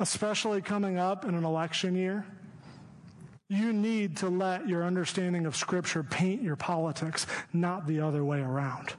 Especially 0.00 0.60
coming 0.60 0.98
up 0.98 1.24
in 1.24 1.36
an 1.36 1.44
election 1.44 1.94
year. 1.94 2.26
You 3.48 3.72
need 3.72 4.16
to 4.18 4.28
let 4.28 4.68
your 4.68 4.84
understanding 4.84 5.46
of 5.46 5.54
Scripture 5.54 6.02
paint 6.02 6.42
your 6.42 6.56
politics, 6.56 7.26
not 7.52 7.86
the 7.86 8.00
other 8.00 8.24
way 8.24 8.40
around. 8.40 8.94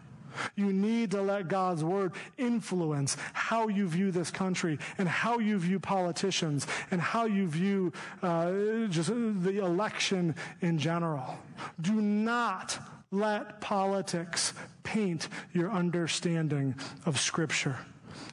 You 0.55 0.71
need 0.71 1.11
to 1.11 1.21
let 1.21 1.47
God's 1.47 1.83
word 1.83 2.13
influence 2.37 3.17
how 3.33 3.67
you 3.67 3.87
view 3.87 4.11
this 4.11 4.31
country 4.31 4.77
and 4.97 5.07
how 5.07 5.39
you 5.39 5.57
view 5.57 5.79
politicians 5.79 6.67
and 6.91 6.99
how 7.01 7.25
you 7.25 7.47
view 7.47 7.93
uh, 8.21 8.51
just 8.89 9.09
the 9.09 9.63
election 9.63 10.35
in 10.61 10.77
general. 10.77 11.37
Do 11.81 11.93
not 11.93 12.77
let 13.11 13.61
politics 13.61 14.53
paint 14.83 15.29
your 15.53 15.71
understanding 15.71 16.75
of 17.05 17.19
Scripture. 17.19 17.77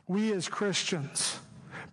We 0.09 0.33
as 0.33 0.49
Christians, 0.49 1.39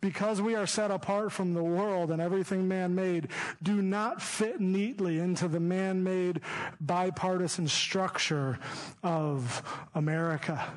because 0.02 0.42
we 0.42 0.56
are 0.56 0.68
set 0.68 0.92
apart 0.92 1.32
from 1.32 1.54
the 1.54 1.64
world 1.64 2.12
and 2.12 2.22
everything 2.22 2.68
man 2.68 2.96
made, 2.96 3.30
do 3.62 3.82
not 3.82 4.22
fit 4.22 4.60
neatly 4.60 5.20
into 5.20 5.48
the 5.48 5.60
man 5.60 6.04
made 6.04 6.42
bipartisan 6.80 7.68
structure 7.68 8.60
of 9.04 9.62
America. 9.96 10.72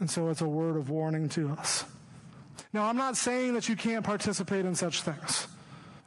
And 0.00 0.10
so 0.10 0.28
it's 0.28 0.40
a 0.40 0.48
word 0.48 0.76
of 0.76 0.90
warning 0.90 1.28
to 1.30 1.50
us. 1.50 1.84
Now, 2.72 2.84
I'm 2.84 2.96
not 2.96 3.16
saying 3.16 3.54
that 3.54 3.68
you 3.68 3.76
can't 3.76 4.04
participate 4.04 4.64
in 4.64 4.74
such 4.74 5.02
things. 5.02 5.48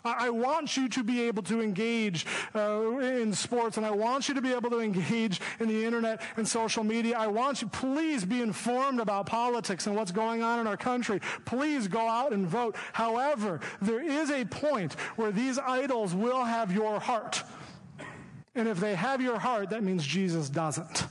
I 0.03 0.29
want 0.29 0.77
you 0.77 0.89
to 0.89 1.03
be 1.03 1.21
able 1.23 1.43
to 1.43 1.61
engage 1.61 2.25
uh, 2.55 2.97
in 2.99 3.33
sports 3.33 3.77
and 3.77 3.85
I 3.85 3.91
want 3.91 4.27
you 4.27 4.35
to 4.35 4.41
be 4.41 4.51
able 4.51 4.69
to 4.71 4.79
engage 4.79 5.39
in 5.59 5.67
the 5.67 5.85
internet 5.85 6.21
and 6.37 6.47
social 6.47 6.83
media. 6.83 7.17
I 7.17 7.27
want 7.27 7.61
you, 7.61 7.67
please 7.67 8.25
be 8.25 8.41
informed 8.41 8.99
about 8.99 9.27
politics 9.27 9.87
and 9.87 9.95
what's 9.95 10.11
going 10.11 10.41
on 10.41 10.59
in 10.59 10.67
our 10.67 10.77
country. 10.77 11.21
Please 11.45 11.87
go 11.87 12.07
out 12.07 12.33
and 12.33 12.47
vote. 12.47 12.75
However, 12.93 13.59
there 13.81 14.01
is 14.01 14.31
a 14.31 14.45
point 14.45 14.93
where 15.15 15.31
these 15.31 15.59
idols 15.59 16.15
will 16.15 16.43
have 16.43 16.71
your 16.71 16.99
heart. 16.99 17.43
And 18.55 18.67
if 18.67 18.79
they 18.79 18.95
have 18.95 19.21
your 19.21 19.39
heart, 19.39 19.69
that 19.69 19.83
means 19.83 20.05
Jesus 20.05 20.49
doesn't. 20.49 21.05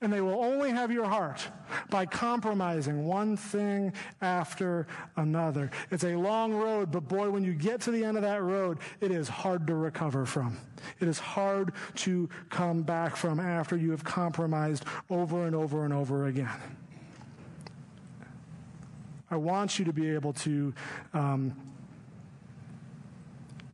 And 0.00 0.12
they 0.12 0.20
will 0.20 0.44
only 0.44 0.70
have 0.70 0.92
your 0.92 1.06
heart 1.06 1.48
by 1.90 2.06
compromising 2.06 3.04
one 3.04 3.36
thing 3.36 3.92
after 4.20 4.86
another. 5.16 5.70
It's 5.90 6.04
a 6.04 6.14
long 6.14 6.54
road, 6.54 6.92
but 6.92 7.08
boy, 7.08 7.30
when 7.30 7.42
you 7.42 7.52
get 7.52 7.80
to 7.82 7.90
the 7.90 8.04
end 8.04 8.16
of 8.16 8.22
that 8.22 8.42
road, 8.42 8.78
it 9.00 9.10
is 9.10 9.28
hard 9.28 9.66
to 9.66 9.74
recover 9.74 10.24
from. 10.24 10.56
It 11.00 11.08
is 11.08 11.18
hard 11.18 11.72
to 11.96 12.28
come 12.48 12.82
back 12.82 13.16
from 13.16 13.40
after 13.40 13.76
you 13.76 13.90
have 13.90 14.04
compromised 14.04 14.84
over 15.10 15.46
and 15.46 15.56
over 15.56 15.84
and 15.84 15.92
over 15.92 16.26
again. 16.26 16.48
I 19.30 19.36
want 19.36 19.78
you 19.78 19.84
to 19.84 19.92
be 19.92 20.10
able 20.10 20.32
to 20.34 20.72
um, 21.12 21.54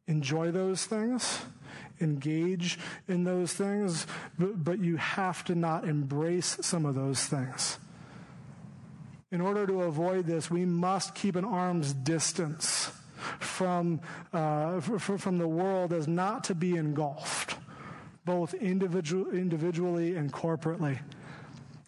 enjoy 0.06 0.50
those 0.50 0.86
things 0.86 1.40
engage 2.00 2.78
in 3.08 3.24
those 3.24 3.52
things, 3.52 4.06
but, 4.38 4.62
but 4.62 4.78
you 4.78 4.96
have 4.96 5.44
to 5.44 5.54
not 5.54 5.84
embrace 5.84 6.58
some 6.60 6.86
of 6.86 6.94
those 6.94 7.24
things. 7.24 7.78
In 9.30 9.40
order 9.40 9.66
to 9.66 9.82
avoid 9.82 10.26
this, 10.26 10.50
we 10.50 10.64
must 10.64 11.14
keep 11.14 11.34
an 11.36 11.44
arm's 11.44 11.92
distance 11.92 12.92
from, 13.40 14.00
uh, 14.32 14.80
from 14.80 15.38
the 15.38 15.48
world 15.48 15.92
as 15.92 16.06
not 16.06 16.44
to 16.44 16.54
be 16.54 16.76
engulfed, 16.76 17.56
both 18.24 18.54
individual, 18.54 19.30
individually 19.30 20.14
and 20.14 20.32
corporately. 20.32 21.00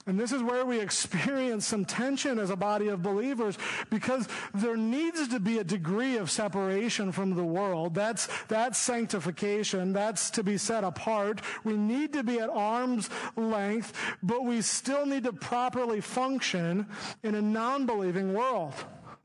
And 0.08 0.20
this 0.20 0.30
is 0.30 0.40
where 0.40 0.64
we 0.64 0.78
experience 0.78 1.66
some 1.66 1.84
tension 1.84 2.38
as 2.38 2.50
a 2.50 2.56
body 2.56 2.86
of 2.88 3.02
believers 3.02 3.58
because 3.90 4.28
there 4.54 4.76
needs 4.76 5.26
to 5.28 5.40
be 5.40 5.58
a 5.58 5.64
degree 5.64 6.16
of 6.16 6.30
separation 6.30 7.10
from 7.10 7.34
the 7.34 7.44
world. 7.44 7.94
That's, 7.94 8.28
that's 8.46 8.78
sanctification. 8.78 9.92
That's 9.92 10.30
to 10.30 10.44
be 10.44 10.58
set 10.58 10.84
apart. 10.84 11.40
We 11.64 11.76
need 11.76 12.12
to 12.12 12.22
be 12.22 12.38
at 12.38 12.48
arm's 12.50 13.10
length, 13.34 13.92
but 14.22 14.44
we 14.44 14.62
still 14.62 15.06
need 15.06 15.24
to 15.24 15.32
properly 15.32 16.00
function 16.00 16.86
in 17.24 17.34
a 17.34 17.42
non-believing 17.42 18.32
world. 18.32 18.74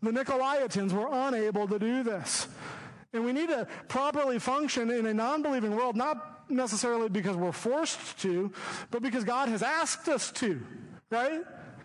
The 0.01 0.09
Nicolaitans 0.09 0.93
were 0.93 1.09
unable 1.11 1.67
to 1.67 1.77
do 1.77 2.01
this. 2.01 2.47
And 3.13 3.23
we 3.23 3.33
need 3.33 3.49
to 3.49 3.67
properly 3.87 4.39
function 4.39 4.89
in 4.89 5.05
a 5.05 5.13
non-believing 5.13 5.75
world, 5.75 5.95
not 5.95 6.40
necessarily 6.51 7.09
because 7.09 7.35
we're 7.35 7.51
forced 7.51 8.19
to, 8.19 8.51
but 8.89 9.01
because 9.01 9.23
God 9.23 9.49
has 9.49 9.63
asked 9.63 10.07
us 10.07 10.31
to, 10.33 10.61
right? 11.09 11.41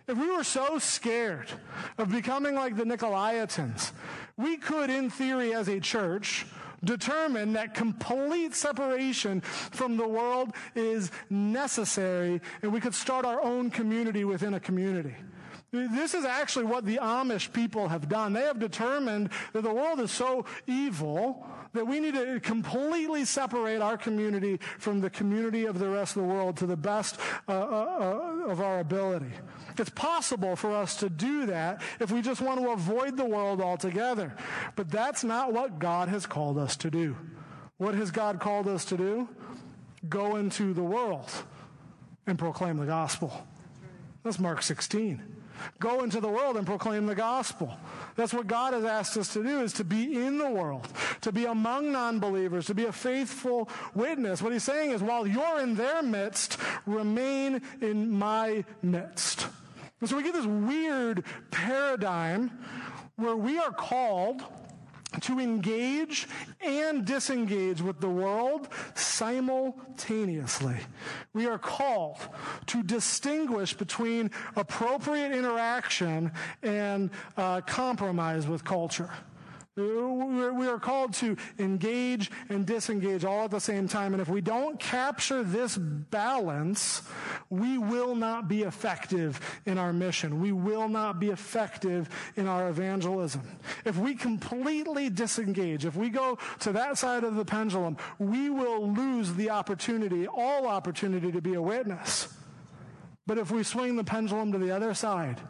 If 0.07 0.17
we 0.17 0.31
were 0.31 0.45
so 0.45 0.79
scared 0.79 1.51
of 1.99 2.11
becoming 2.11 2.55
like 2.55 2.77
the 2.77 2.85
Nicolaitans, 2.85 3.93
we 4.37 4.57
could, 4.57 4.91
in 4.91 5.11
theory, 5.11 5.53
as 5.53 5.69
a 5.69 5.81
church, 5.81 6.47
determine 6.85 7.55
that 7.55 7.75
complete 7.75 8.55
separation 8.55 9.41
from 9.41 9.97
the 9.97 10.07
world 10.07 10.53
is 10.75 11.11
necessary, 11.31 12.41
and 12.63 12.73
we 12.73 12.81
could 12.81 12.95
start 12.95 13.25
our 13.25 13.43
own 13.43 13.71
community 13.71 14.25
within 14.25 14.55
a 14.55 14.61
community. 14.61 15.15
This 15.85 16.15
is 16.15 16.25
actually 16.25 16.65
what 16.65 16.85
the 16.85 16.99
Amish 17.03 17.53
people 17.53 17.89
have 17.89 18.09
done. 18.09 18.33
They 18.33 18.43
have 18.43 18.59
determined 18.59 19.31
that 19.53 19.62
the 19.62 19.73
world 19.73 20.01
is 20.01 20.11
so 20.11 20.45
evil 20.67 21.47
that 21.73 21.87
we 21.87 22.01
need 22.01 22.15
to 22.15 22.41
completely 22.41 23.25
separate 23.25 23.81
our 23.83 23.97
community 23.97 24.59
from 24.79 25.01
the 25.01 25.11
community 25.11 25.67
of 25.67 25.79
the 25.79 25.89
rest 25.89 26.17
of 26.17 26.23
the 26.23 26.29
world 26.29 26.57
to 26.57 26.67
the 26.67 26.77
best 26.77 27.19
uh, 27.49 27.53
uh, 27.53 28.47
of 28.49 28.61
our 28.61 28.81
ability. 28.81 29.31
It's 29.79 29.91
possible 29.91 30.57
for 30.57 30.75
us 30.75 30.97
to 30.97 31.11
do 31.11 31.47
that 31.47 31.83
if 32.01 32.11
we 32.11 32.23
just 32.23 32.41
want 32.41 32.61
to 32.61 32.71
avoid 32.71 33.17
the 33.17 33.27
world 33.27 33.61
altogether. 33.61 34.35
But 34.75 34.91
that's 34.91 35.23
not 35.23 35.53
what 35.53 35.79
God 35.79 36.09
has 36.09 36.27
called 36.27 36.59
us 36.59 36.77
to 36.79 36.91
do. 36.91 37.17
What 37.77 37.95
has 37.95 38.11
God 38.11 38.41
called 38.41 38.69
us 38.69 38.87
to 38.87 38.97
do? 38.97 39.29
Go 40.09 40.37
into 40.37 40.72
the 40.72 40.83
world 40.83 41.31
and 42.27 42.39
proclaim 42.39 42.79
the 42.79 42.87
gospel. 42.87 43.47
That's 44.24 44.39
Mark 44.39 44.62
16. 44.62 45.36
Go 45.79 46.03
into 46.03 46.21
the 46.21 46.29
world 46.29 46.57
and 46.57 46.67
proclaim 46.67 47.07
the 47.07 47.15
gospel. 47.15 47.77
That's 48.15 48.33
what 48.33 48.47
God 48.47 48.73
has 48.73 48.85
asked 48.85 49.17
us 49.17 49.33
to 49.35 49.43
do 49.43 49.61
is 49.61 49.73
to 49.75 49.85
be 49.85 50.25
in 50.25 50.39
the 50.39 50.51
world, 50.51 50.89
to 51.21 51.33
be 51.33 51.45
among 51.45 51.93
non-believers, 51.93 52.67
to 52.67 52.75
be 52.75 52.85
a 52.85 52.93
faithful 52.93 53.69
witness. 53.95 54.41
What 54.41 54.53
he's 54.53 54.65
saying 54.65 54.91
is 54.91 55.03
while 55.03 55.27
you're 55.27 55.61
in 55.61 55.75
their 55.75 56.03
midst, 56.03 56.59
remain 56.87 57.61
in 57.81 58.11
my 58.11 58.65
midst. 58.83 59.47
And 60.01 60.09
so 60.09 60.17
we 60.17 60.23
get 60.23 60.35
this 60.35 60.47
weird 60.47 61.25
paradigm 61.51 62.51
where 63.17 63.37
we 63.37 63.59
are 63.59 63.73
called 63.73 64.43
to 65.23 65.41
engage 65.41 66.29
and 66.61 67.05
disengage 67.05 67.81
with 67.81 68.01
the 68.01 68.09
world 68.09 68.69
simultaneously. 68.95 70.77
We 71.33 71.47
are 71.47 71.59
called 71.59 72.19
to 72.67 72.83
distinguish 72.83 73.75
between 73.75 74.31
appropriate 74.57 75.33
interaction 75.33 76.33
and 76.62 77.11
uh, 77.37 77.61
compromise 77.62 78.47
with 78.47 78.64
culture. 78.64 79.11
We 79.77 80.68
are 80.68 80.79
called 80.79 81.12
to 81.14 81.37
engage 81.59 82.31
and 82.49 82.64
disengage 82.64 83.27
all 83.27 83.45
at 83.45 83.51
the 83.51 83.61
same 83.61 83.89
time. 83.89 84.14
And 84.14 84.22
if 84.22 84.29
we 84.29 84.41
don't 84.41 84.81
capture 84.81 85.43
this 85.43 85.77
balance, 85.77 87.03
we 87.51 87.77
will 87.77 88.14
not 88.14 88.49
be 88.49 88.62
effective 88.62 89.39
in 89.66 89.77
our 89.77 89.93
mission. 89.93 90.41
We 90.41 90.53
will 90.53 90.89
not 90.89 91.20
be 91.20 91.29
effective 91.29 92.09
in 92.37 92.49
our 92.49 92.70
evangelism. 92.70 93.43
If 93.85 93.99
we 93.99 94.14
completely 94.14 95.11
disengage, 95.11 95.85
if 95.85 95.95
we 95.95 96.09
go 96.09 96.39
to 96.61 96.72
that 96.72 96.97
side 96.97 97.24
of 97.24 97.35
the 97.35 97.45
pendulum, 97.45 97.99
we 98.18 98.49
will 98.49 98.91
lose 98.91 99.35
the 99.35 99.51
opportunity, 99.51 100.27
all 100.27 100.66
opportunity 100.66 101.31
to 101.33 101.43
be 101.43 101.53
a 101.53 101.61
witness. 101.61 102.29
But 103.27 103.39
if 103.39 103.51
we 103.51 103.64
swing 103.64 103.97
the 103.97 104.05
pendulum 104.05 104.53
to 104.53 104.59
the 104.59 104.70
other 104.70 104.95
side 104.95 105.41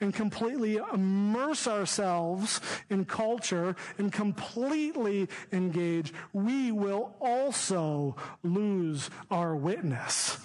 and 0.00 0.14
completely 0.14 0.76
immerse 0.76 1.68
ourselves 1.68 2.60
in 2.88 3.04
culture 3.04 3.76
and 3.98 4.10
completely 4.10 5.28
engage, 5.52 6.14
we 6.32 6.72
will 6.72 7.14
also 7.20 8.16
lose 8.42 9.10
our 9.30 9.54
witness. 9.54 10.38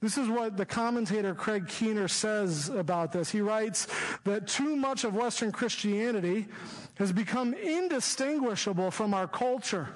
This 0.00 0.16
is 0.16 0.28
what 0.28 0.56
the 0.56 0.64
commentator 0.64 1.34
Craig 1.34 1.66
Keener 1.68 2.08
says 2.08 2.68
about 2.68 3.12
this. 3.12 3.30
He 3.30 3.40
writes 3.40 3.88
that 4.24 4.46
too 4.46 4.76
much 4.76 5.04
of 5.04 5.16
Western 5.16 5.50
Christianity 5.50 6.46
has 6.94 7.12
become 7.12 7.52
indistinguishable 7.52 8.90
from 8.90 9.12
our 9.12 9.26
culture 9.26 9.88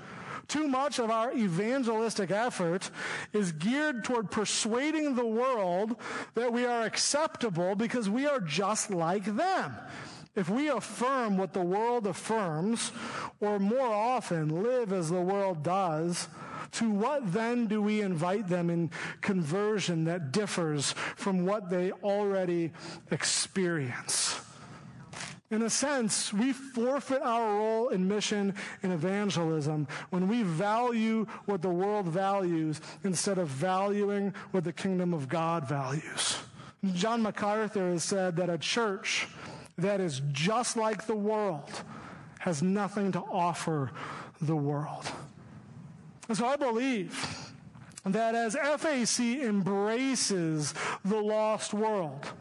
too 0.53 0.69
much 0.69 0.99
of 0.99 1.11
our 1.11 1.33
evangelistic 1.33 2.31
effort 2.31 2.91
is 3.33 3.53
geared 3.53 4.05
toward 4.05 4.31
persuading 4.31 5.15
the 5.15 5.25
world 5.25 5.97
that 6.35 6.53
we 6.53 6.67
are 6.67 6.83
acceptable 6.83 7.75
because 7.75 8.11
we 8.11 8.27
are 8.27 8.39
just 8.39 8.91
like 8.91 9.25
them. 9.25 9.75
If 10.37 10.51
we 10.51 10.69
affirm 10.69 11.39
what 11.39 11.55
the 11.55 11.63
world 11.63 12.07
affirms, 12.07 12.93
or 13.41 13.59
more 13.59 13.89
often 13.89 14.63
live 14.63 14.93
as 14.93 15.09
the 15.09 15.23
world 15.23 15.63
does, 15.63 16.29
to 16.73 16.91
what 16.91 17.33
then 17.33 17.67
do 17.67 17.81
we 17.81 18.03
invite 18.03 18.47
them 18.49 18.69
in 18.69 18.91
conversion 19.23 20.05
that 20.05 20.33
differs 20.33 20.93
from 21.17 21.47
what 21.47 21.71
they 21.71 21.93
already 21.93 22.73
experience? 23.11 24.39
In 25.53 25.61
a 25.61 25.69
sense, 25.69 26.33
we 26.33 26.55
forfeit 26.55 27.21
our 27.21 27.59
role 27.59 27.91
in 27.91 28.09
mission 28.09 28.55
and 28.83 28.91
evangelism 28.91 29.87
when 30.09 30.27
we 30.27 30.43
value 30.43 31.27
what 31.45 31.61
the 31.61 31.69
world 31.69 32.07
values 32.07 32.81
instead 33.05 33.37
of 33.37 33.49
valuing 33.49 34.33
what 34.53 34.65
the 34.65 34.73
kingdom 34.73 35.13
of 35.13 35.29
God 35.29 35.69
values. 35.69 36.39
John 36.95 37.21
MacArthur 37.21 37.91
has 37.91 38.03
said 38.03 38.37
that 38.37 38.49
a 38.49 38.57
church 38.57 39.29
that 39.77 40.01
is 40.01 40.23
just 40.33 40.79
like 40.79 41.07
the 41.07 41.15
world 41.15 41.71
has 42.39 42.63
nothing 42.63 43.13
to 43.13 43.21
offer 43.21 43.91
the 44.41 44.57
world. 44.57 45.07
And 46.29 46.39
so 46.39 46.47
I 46.47 46.57
believe 46.57 47.53
that 48.07 48.35
as 48.35 48.55
FAC 48.55 49.43
embraces 49.43 50.73
the 51.05 51.21
lost 51.21 51.75
world, 51.75 52.33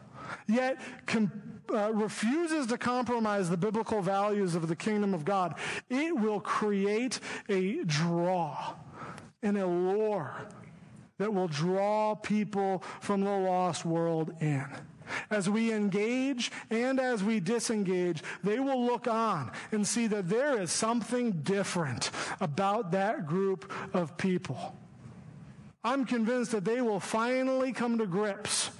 yet 0.48 0.80
com- 1.04 1.41
uh, 1.72 1.90
refuses 1.92 2.66
to 2.68 2.78
compromise 2.78 3.48
the 3.48 3.56
biblical 3.56 4.02
values 4.02 4.54
of 4.54 4.68
the 4.68 4.76
kingdom 4.76 5.14
of 5.14 5.24
God, 5.24 5.54
it 5.88 6.16
will 6.16 6.40
create 6.40 7.20
a 7.48 7.82
draw, 7.84 8.74
an 9.42 9.56
allure 9.56 10.34
that 11.18 11.32
will 11.32 11.48
draw 11.48 12.14
people 12.14 12.82
from 13.00 13.20
the 13.22 13.30
lost 13.30 13.84
world 13.84 14.34
in. 14.40 14.66
As 15.30 15.48
we 15.48 15.72
engage 15.72 16.50
and 16.70 16.98
as 16.98 17.22
we 17.22 17.40
disengage, 17.40 18.22
they 18.42 18.60
will 18.60 18.84
look 18.84 19.06
on 19.06 19.52
and 19.72 19.86
see 19.86 20.06
that 20.08 20.28
there 20.28 20.60
is 20.60 20.70
something 20.70 21.32
different 21.42 22.10
about 22.40 22.92
that 22.92 23.26
group 23.26 23.70
of 23.92 24.16
people. 24.16 24.76
I'm 25.84 26.04
convinced 26.04 26.52
that 26.52 26.64
they 26.64 26.80
will 26.80 27.00
finally 27.00 27.72
come 27.72 27.98
to 27.98 28.06
grips 28.06 28.70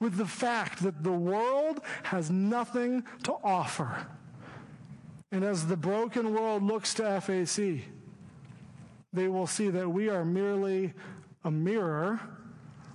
with 0.00 0.16
the 0.16 0.26
fact 0.26 0.82
that 0.82 1.02
the 1.02 1.12
world 1.12 1.80
has 2.04 2.30
nothing 2.30 3.04
to 3.24 3.34
offer. 3.42 4.06
And 5.30 5.44
as 5.44 5.66
the 5.66 5.76
broken 5.76 6.32
world 6.32 6.62
looks 6.62 6.94
to 6.94 7.20
FAC, 7.20 7.84
they 9.12 9.28
will 9.28 9.46
see 9.46 9.68
that 9.70 9.88
we 9.88 10.08
are 10.08 10.24
merely 10.24 10.92
a 11.44 11.50
mirror 11.50 12.20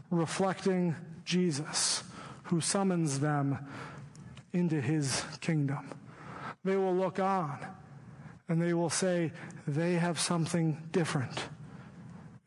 reflecting 0.10 0.96
Jesus, 1.24 2.04
who 2.44 2.62
summons 2.62 3.20
them 3.20 3.58
into 4.54 4.82
his 4.82 5.24
kingdom. 5.40 5.90
They 6.64 6.76
will 6.76 6.96
look 6.96 7.20
on 7.20 7.60
and 8.48 8.62
they 8.62 8.74
will 8.74 8.90
say, 8.90 9.32
they 9.68 9.94
have 9.94 10.20
something 10.20 10.82
different. 10.92 11.46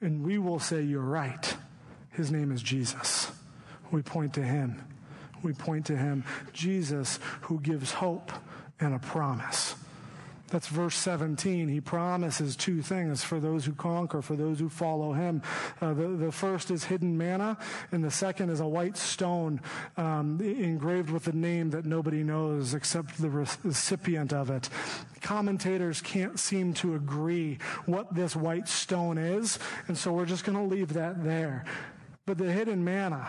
And 0.00 0.24
we 0.24 0.38
will 0.38 0.58
say, 0.58 0.82
You're 0.82 1.00
right. 1.00 1.56
His 2.10 2.32
name 2.32 2.50
is 2.50 2.60
Jesus 2.60 3.30
we 3.92 4.02
point 4.02 4.34
to 4.34 4.42
him. 4.42 4.82
We 5.42 5.52
point 5.52 5.86
to 5.86 5.96
him, 5.96 6.24
Jesus, 6.52 7.20
who 7.42 7.60
gives 7.60 7.92
hope 7.92 8.32
and 8.80 8.94
a 8.94 8.98
promise. 8.98 9.74
That's 10.52 10.68
verse 10.68 10.96
17. 10.96 11.66
He 11.68 11.80
promises 11.80 12.56
two 12.56 12.82
things 12.82 13.24
for 13.24 13.40
those 13.40 13.64
who 13.64 13.72
conquer, 13.72 14.20
for 14.20 14.36
those 14.36 14.58
who 14.58 14.68
follow 14.68 15.14
him. 15.14 15.40
Uh, 15.80 15.94
the, 15.94 16.08
the 16.08 16.30
first 16.30 16.70
is 16.70 16.84
hidden 16.84 17.16
manna, 17.16 17.56
and 17.90 18.04
the 18.04 18.10
second 18.10 18.50
is 18.50 18.60
a 18.60 18.68
white 18.68 18.98
stone 18.98 19.62
um, 19.96 20.38
engraved 20.42 21.08
with 21.08 21.26
a 21.26 21.32
name 21.32 21.70
that 21.70 21.86
nobody 21.86 22.22
knows 22.22 22.74
except 22.74 23.16
the 23.16 23.30
recipient 23.30 24.34
of 24.34 24.50
it. 24.50 24.68
Commentators 25.22 26.02
can't 26.02 26.38
seem 26.38 26.74
to 26.74 26.96
agree 26.96 27.56
what 27.86 28.14
this 28.14 28.36
white 28.36 28.68
stone 28.68 29.16
is, 29.16 29.58
and 29.88 29.96
so 29.96 30.12
we're 30.12 30.26
just 30.26 30.44
going 30.44 30.58
to 30.58 30.74
leave 30.74 30.92
that 30.92 31.24
there. 31.24 31.64
But 32.26 32.36
the 32.36 32.52
hidden 32.52 32.84
manna, 32.84 33.26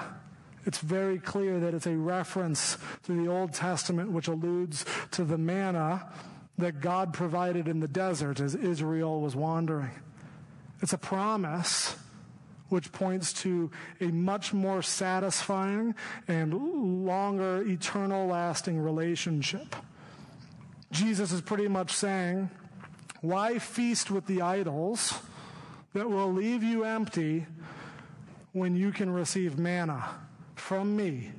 it's 0.66 0.80
very 0.80 1.20
clear 1.20 1.60
that 1.60 1.74
it's 1.74 1.88
a 1.88 1.96
reference 1.96 2.78
to 3.04 3.14
the 3.14 3.30
Old 3.30 3.54
Testament, 3.54 4.12
which 4.12 4.28
alludes 4.28 4.86
to 5.12 5.24
the 5.24 5.38
manna 5.38 6.10
that 6.58 6.82
God 6.82 7.14
provided 7.14 7.68
in 7.68 7.80
the 7.80 7.88
desert 7.88 8.40
as 8.40 8.56
Israel 8.56 9.22
was 9.22 9.36
wandering. 9.36 9.92
It's 10.82 10.94
a 10.94 10.98
promise 10.98 11.96
which 12.70 12.92
points 12.92 13.34
to 13.34 13.72
a 14.02 14.06
much 14.06 14.54
more 14.54 14.82
satisfying 14.82 15.96
and 16.28 17.06
longer, 17.06 17.62
eternal 17.62 18.28
lasting 18.28 18.80
relationship. 18.80 19.76
Jesus 20.92 21.32
is 21.32 21.42
pretty 21.42 21.68
much 21.68 21.92
saying, 21.92 22.50
Why 23.22 23.60
feast 23.60 24.12
with 24.12 24.26
the 24.26 24.42
idols 24.42 25.14
that 25.94 26.10
will 26.10 26.32
leave 26.32 26.64
you 26.64 26.84
empty 26.84 27.46
when 28.54 28.76
you 28.76 28.92
can 28.92 29.12
receive 29.12 29.58
manna? 29.58 30.23
From 30.64 30.96
me 30.96 31.30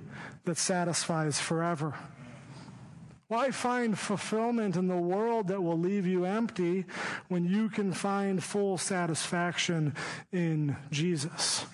that 0.45 0.59
satisfies 0.59 1.41
forever. 1.41 1.95
Why 3.29 3.51
find 3.53 3.99
fulfillment 3.99 4.77
in 4.77 4.87
the 4.87 4.99
world 4.99 5.49
that 5.49 5.63
will 5.63 5.79
leave 5.79 6.07
you 6.07 6.25
empty 6.25 6.85
when 7.29 7.47
you 7.47 7.71
can 7.71 7.95
find 7.95 8.45
full 8.45 8.77
satisfaction 8.77 9.95
in 10.31 10.77
Jesus? 10.91 11.65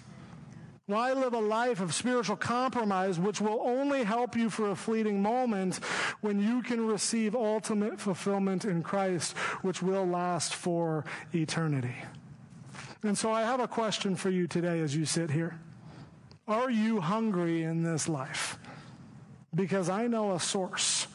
Why 0.86 1.12
live 1.12 1.34
a 1.34 1.40
life 1.40 1.80
of 1.80 1.92
spiritual 1.92 2.36
compromise 2.36 3.18
which 3.18 3.40
will 3.40 3.60
only 3.64 4.04
help 4.04 4.36
you 4.36 4.48
for 4.48 4.70
a 4.70 4.76
fleeting 4.76 5.20
moment 5.20 5.76
when 6.20 6.40
you 6.40 6.62
can 6.62 6.86
receive 6.86 7.34
ultimate 7.34 8.00
fulfillment 8.00 8.64
in 8.64 8.84
Christ 8.84 9.36
which 9.62 9.82
will 9.82 10.06
last 10.06 10.54
for 10.54 11.04
eternity? 11.34 11.96
And 13.02 13.18
so 13.18 13.32
I 13.32 13.42
have 13.42 13.58
a 13.58 13.68
question 13.68 14.14
for 14.14 14.30
you 14.30 14.46
today 14.46 14.78
as 14.80 14.94
you 14.94 15.04
sit 15.04 15.32
here. 15.32 15.58
Are 16.50 16.68
you 16.68 17.00
hungry 17.00 17.62
in 17.62 17.84
this 17.84 18.08
life? 18.08 18.58
Because 19.54 19.88
I 19.88 20.08
know 20.08 20.34
a 20.34 20.40
source 20.40 21.06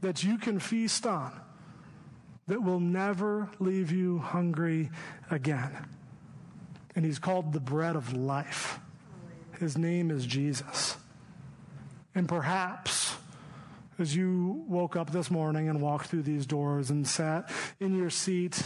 that 0.00 0.24
you 0.24 0.36
can 0.36 0.58
feast 0.58 1.06
on 1.06 1.32
that 2.48 2.60
will 2.60 2.80
never 2.80 3.48
leave 3.60 3.92
you 3.92 4.18
hungry 4.18 4.90
again. 5.30 5.70
And 6.96 7.04
he's 7.04 7.20
called 7.20 7.52
the 7.52 7.60
bread 7.60 7.94
of 7.94 8.14
life. 8.14 8.80
His 9.60 9.78
name 9.78 10.10
is 10.10 10.26
Jesus. 10.26 10.96
And 12.12 12.28
perhaps 12.28 13.14
as 14.00 14.16
you 14.16 14.64
woke 14.66 14.96
up 14.96 15.12
this 15.12 15.30
morning 15.30 15.68
and 15.68 15.80
walked 15.80 16.08
through 16.08 16.22
these 16.22 16.46
doors 16.46 16.90
and 16.90 17.06
sat 17.06 17.48
in 17.78 17.96
your 17.96 18.10
seat, 18.10 18.60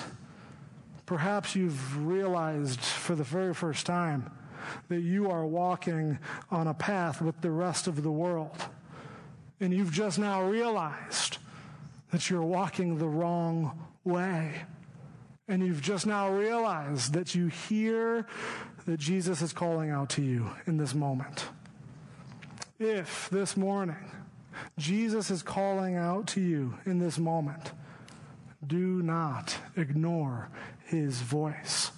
perhaps 1.05 1.55
you've 1.55 2.07
realized 2.07 2.81
for 2.81 3.15
the 3.15 3.25
very 3.25 3.53
first 3.53 3.85
time 3.85 4.31
that 4.89 5.01
you 5.01 5.31
are 5.31 5.47
walking 5.47 6.19
on 6.51 6.67
a 6.67 6.75
path 6.75 7.21
with 7.21 7.41
the 7.41 7.51
rest 7.51 7.87
of 7.87 8.03
the 8.03 8.11
world. 8.11 8.57
And 9.61 9.73
you've 9.73 9.93
just 9.93 10.19
now 10.19 10.43
realized 10.43 11.39
that 12.11 12.31
you're 12.31 12.43
walking 12.43 12.99
the 12.99 13.09
wrong 13.09 13.87
way. 14.05 14.55
And 15.49 15.67
you've 15.67 15.83
just 15.83 16.07
now 16.07 16.31
realized 16.31 17.15
that 17.15 17.35
you 17.35 17.49
hear 17.49 18.27
that 18.87 18.99
Jesus 18.99 19.43
is 19.43 19.53
calling 19.53 19.91
out 19.91 20.11
to 20.11 20.23
you 20.23 20.51
in 20.67 20.77
this 20.77 20.95
moment. 20.95 21.49
If 22.79 23.29
this 23.31 23.57
morning 23.57 23.97
Jesus 24.79 25.31
is 25.31 25.43
calling 25.43 25.97
out 25.97 26.27
to 26.29 26.41
you 26.41 26.75
in 26.87 26.99
this 26.99 27.19
moment, 27.19 27.73
do 28.67 29.03
not 29.03 29.57
ignore 29.77 30.49
his 30.85 31.21
voice. 31.21 31.91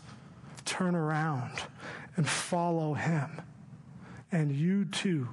Turn 0.65 0.95
around 0.95 1.53
and 2.17 2.29
follow 2.29 2.95
him. 2.95 3.43
And 4.33 4.53
you 4.53 4.85
too 4.85 5.29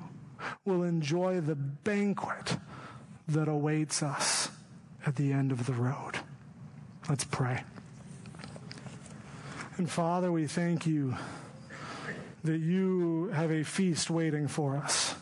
will 0.66 0.84
enjoy 0.84 1.42
the 1.42 1.56
banquet 1.56 2.58
that 3.28 3.48
awaits 3.48 4.02
us 4.02 4.50
at 5.06 5.16
the 5.16 5.32
end 5.32 5.52
of 5.52 5.66
the 5.66 5.74
road. 5.74 6.20
Let's 7.10 7.24
pray. 7.24 7.64
And 9.78 9.90
Father, 9.90 10.32
we 10.32 10.48
thank 10.48 10.88
you 10.88 11.16
that 12.44 12.60
you 12.60 13.30
have 13.34 13.52
a 13.52 13.64
feast 13.64 14.10
waiting 14.10 14.48
for 14.48 14.78
us. 14.78 15.16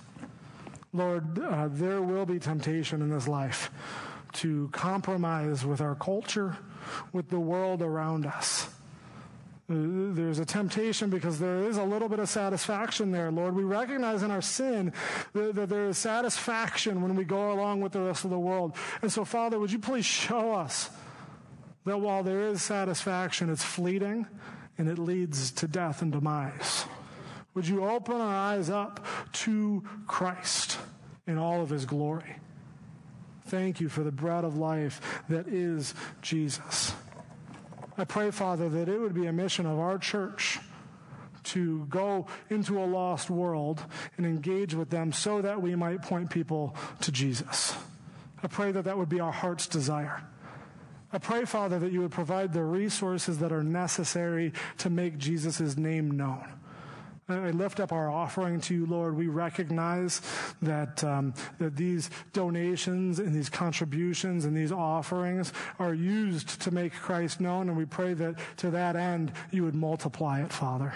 Lord, 0.93 1.39
uh, 1.39 1.67
there 1.69 2.01
will 2.01 2.25
be 2.25 2.39
temptation 2.39 3.01
in 3.01 3.09
this 3.09 3.27
life 3.27 3.69
to 4.33 4.69
compromise 4.71 5.65
with 5.65 5.81
our 5.81 5.95
culture, 5.95 6.57
with 7.11 7.29
the 7.29 7.39
world 7.39 7.81
around 7.81 8.25
us. 8.25 8.69
Uh, 9.67 10.13
there's 10.13 10.37
a 10.37 10.45
temptation 10.45 11.09
because 11.09 11.39
there 11.39 11.63
is 11.63 11.77
a 11.77 11.83
little 11.83 12.07
bit 12.07 12.19
of 12.19 12.29
satisfaction 12.29 13.11
there, 13.11 13.31
Lord. 13.31 13.55
We 13.55 13.63
recognize 13.63 14.21
in 14.21 14.29
our 14.29 14.41
sin 14.41 14.93
that, 15.33 15.55
that, 15.55 15.69
there 15.69 15.87
is 15.87 15.97
satisfaction 15.97 17.01
when 17.01 17.15
we 17.15 17.23
go 17.23 17.51
along 17.51 17.81
with 17.81 17.91
the 17.91 18.01
rest 18.01 18.25
of 18.25 18.29
the 18.29 18.37
world. 18.37 18.75
And 19.01 19.11
so, 19.11 19.25
Father, 19.25 19.57
would 19.57 19.71
you 19.71 19.79
please 19.79 20.05
show 20.05 20.53
us 20.53 20.91
that 21.85 21.99
while 21.99 22.21
there 22.21 22.41
is 22.41 22.61
satisfaction, 22.61 23.49
it's 23.49 23.63
fleeting 23.63 24.27
and 24.77 24.87
it 24.87 24.99
leads 24.99 25.49
to 25.53 25.67
death 25.67 26.03
and 26.03 26.11
demise? 26.11 26.85
Would 27.55 27.67
you 27.67 27.85
open 27.85 28.17
our 28.17 28.35
eyes 28.35 28.69
up 28.69 29.03
to 29.33 29.83
Christ 30.05 30.77
in 31.25 31.39
all 31.39 31.61
of 31.61 31.69
his 31.69 31.85
glory? 31.85 32.35
Thank 33.47 33.79
you 33.79 33.89
for 33.89 34.03
the 34.03 34.11
bread 34.11 34.43
of 34.43 34.57
life 34.57 35.23
that 35.29 35.47
is 35.47 35.95
Jesus. 36.21 36.93
I 37.97 38.03
pray, 38.03 38.31
Father, 38.31 38.67
that 38.69 38.89
it 38.89 38.99
would 38.99 39.13
be 39.13 39.25
a 39.25 39.33
mission 39.33 39.65
of 39.65 39.79
our 39.79 39.97
church 39.97 40.59
to 41.43 41.85
go 41.85 42.27
into 42.49 42.79
a 42.79 42.85
lost 42.85 43.29
world 43.29 43.83
and 44.17 44.25
engage 44.25 44.73
with 44.73 44.89
them 44.89 45.13
so 45.13 45.41
that 45.41 45.61
we 45.61 45.75
might 45.75 46.01
point 46.01 46.29
people 46.29 46.75
to 47.01 47.11
Jesus. 47.11 47.75
I 48.43 48.47
pray 48.47 48.71
that 48.71 48.83
that 48.83 48.97
would 48.97 49.09
be 49.09 49.19
our 49.19 49.31
heart's 49.31 49.67
desire. 49.67 50.23
I 51.13 51.17
pray, 51.17 51.45
Father, 51.45 51.79
that 51.79 51.91
you 51.91 52.01
would 52.01 52.11
provide 52.11 52.51
the 52.51 52.63
resources 52.63 53.37
that 53.39 53.53
are 53.53 53.63
necessary 53.63 54.51
to 54.79 54.89
make 54.89 55.17
Jesus' 55.17 55.77
name 55.77 56.11
known. 56.11 56.51
I 57.27 57.49
lift 57.49 57.79
up 57.79 57.91
our 57.91 58.09
offering 58.09 58.61
to 58.61 58.75
you, 58.75 58.85
Lord. 58.85 59.17
We 59.17 59.27
recognize 59.27 60.21
that, 60.61 61.03
um, 61.03 61.33
that 61.57 61.75
these 61.75 62.11
donations 62.33 63.17
and 63.17 63.33
these 63.33 63.49
contributions 63.49 64.45
and 64.45 64.55
these 64.55 64.71
offerings 64.71 65.51
are 65.79 65.93
used 65.93 66.61
to 66.61 66.71
make 66.71 66.93
Christ 66.93 67.41
known, 67.41 67.67
and 67.69 67.77
we 67.77 67.85
pray 67.85 68.13
that 68.13 68.35
to 68.57 68.69
that 68.71 68.95
end 68.95 69.31
you 69.51 69.63
would 69.63 69.73
multiply 69.73 70.41
it, 70.41 70.53
Father. 70.53 70.93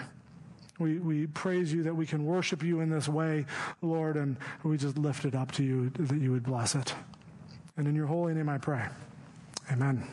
We, 0.78 0.98
we 0.98 1.26
praise 1.26 1.72
you 1.72 1.82
that 1.82 1.94
we 1.94 2.06
can 2.06 2.24
worship 2.24 2.62
you 2.62 2.80
in 2.80 2.90
this 2.90 3.08
way, 3.08 3.44
Lord, 3.82 4.16
and 4.16 4.36
we 4.62 4.78
just 4.78 4.96
lift 4.96 5.24
it 5.24 5.34
up 5.34 5.52
to 5.52 5.64
you 5.64 5.90
that 5.90 6.16
you 6.16 6.30
would 6.30 6.44
bless 6.44 6.74
it. 6.74 6.94
And 7.76 7.88
in 7.88 7.94
your 7.96 8.06
holy 8.06 8.34
name 8.34 8.48
I 8.48 8.58
pray. 8.58 8.86
Amen. 9.70 10.06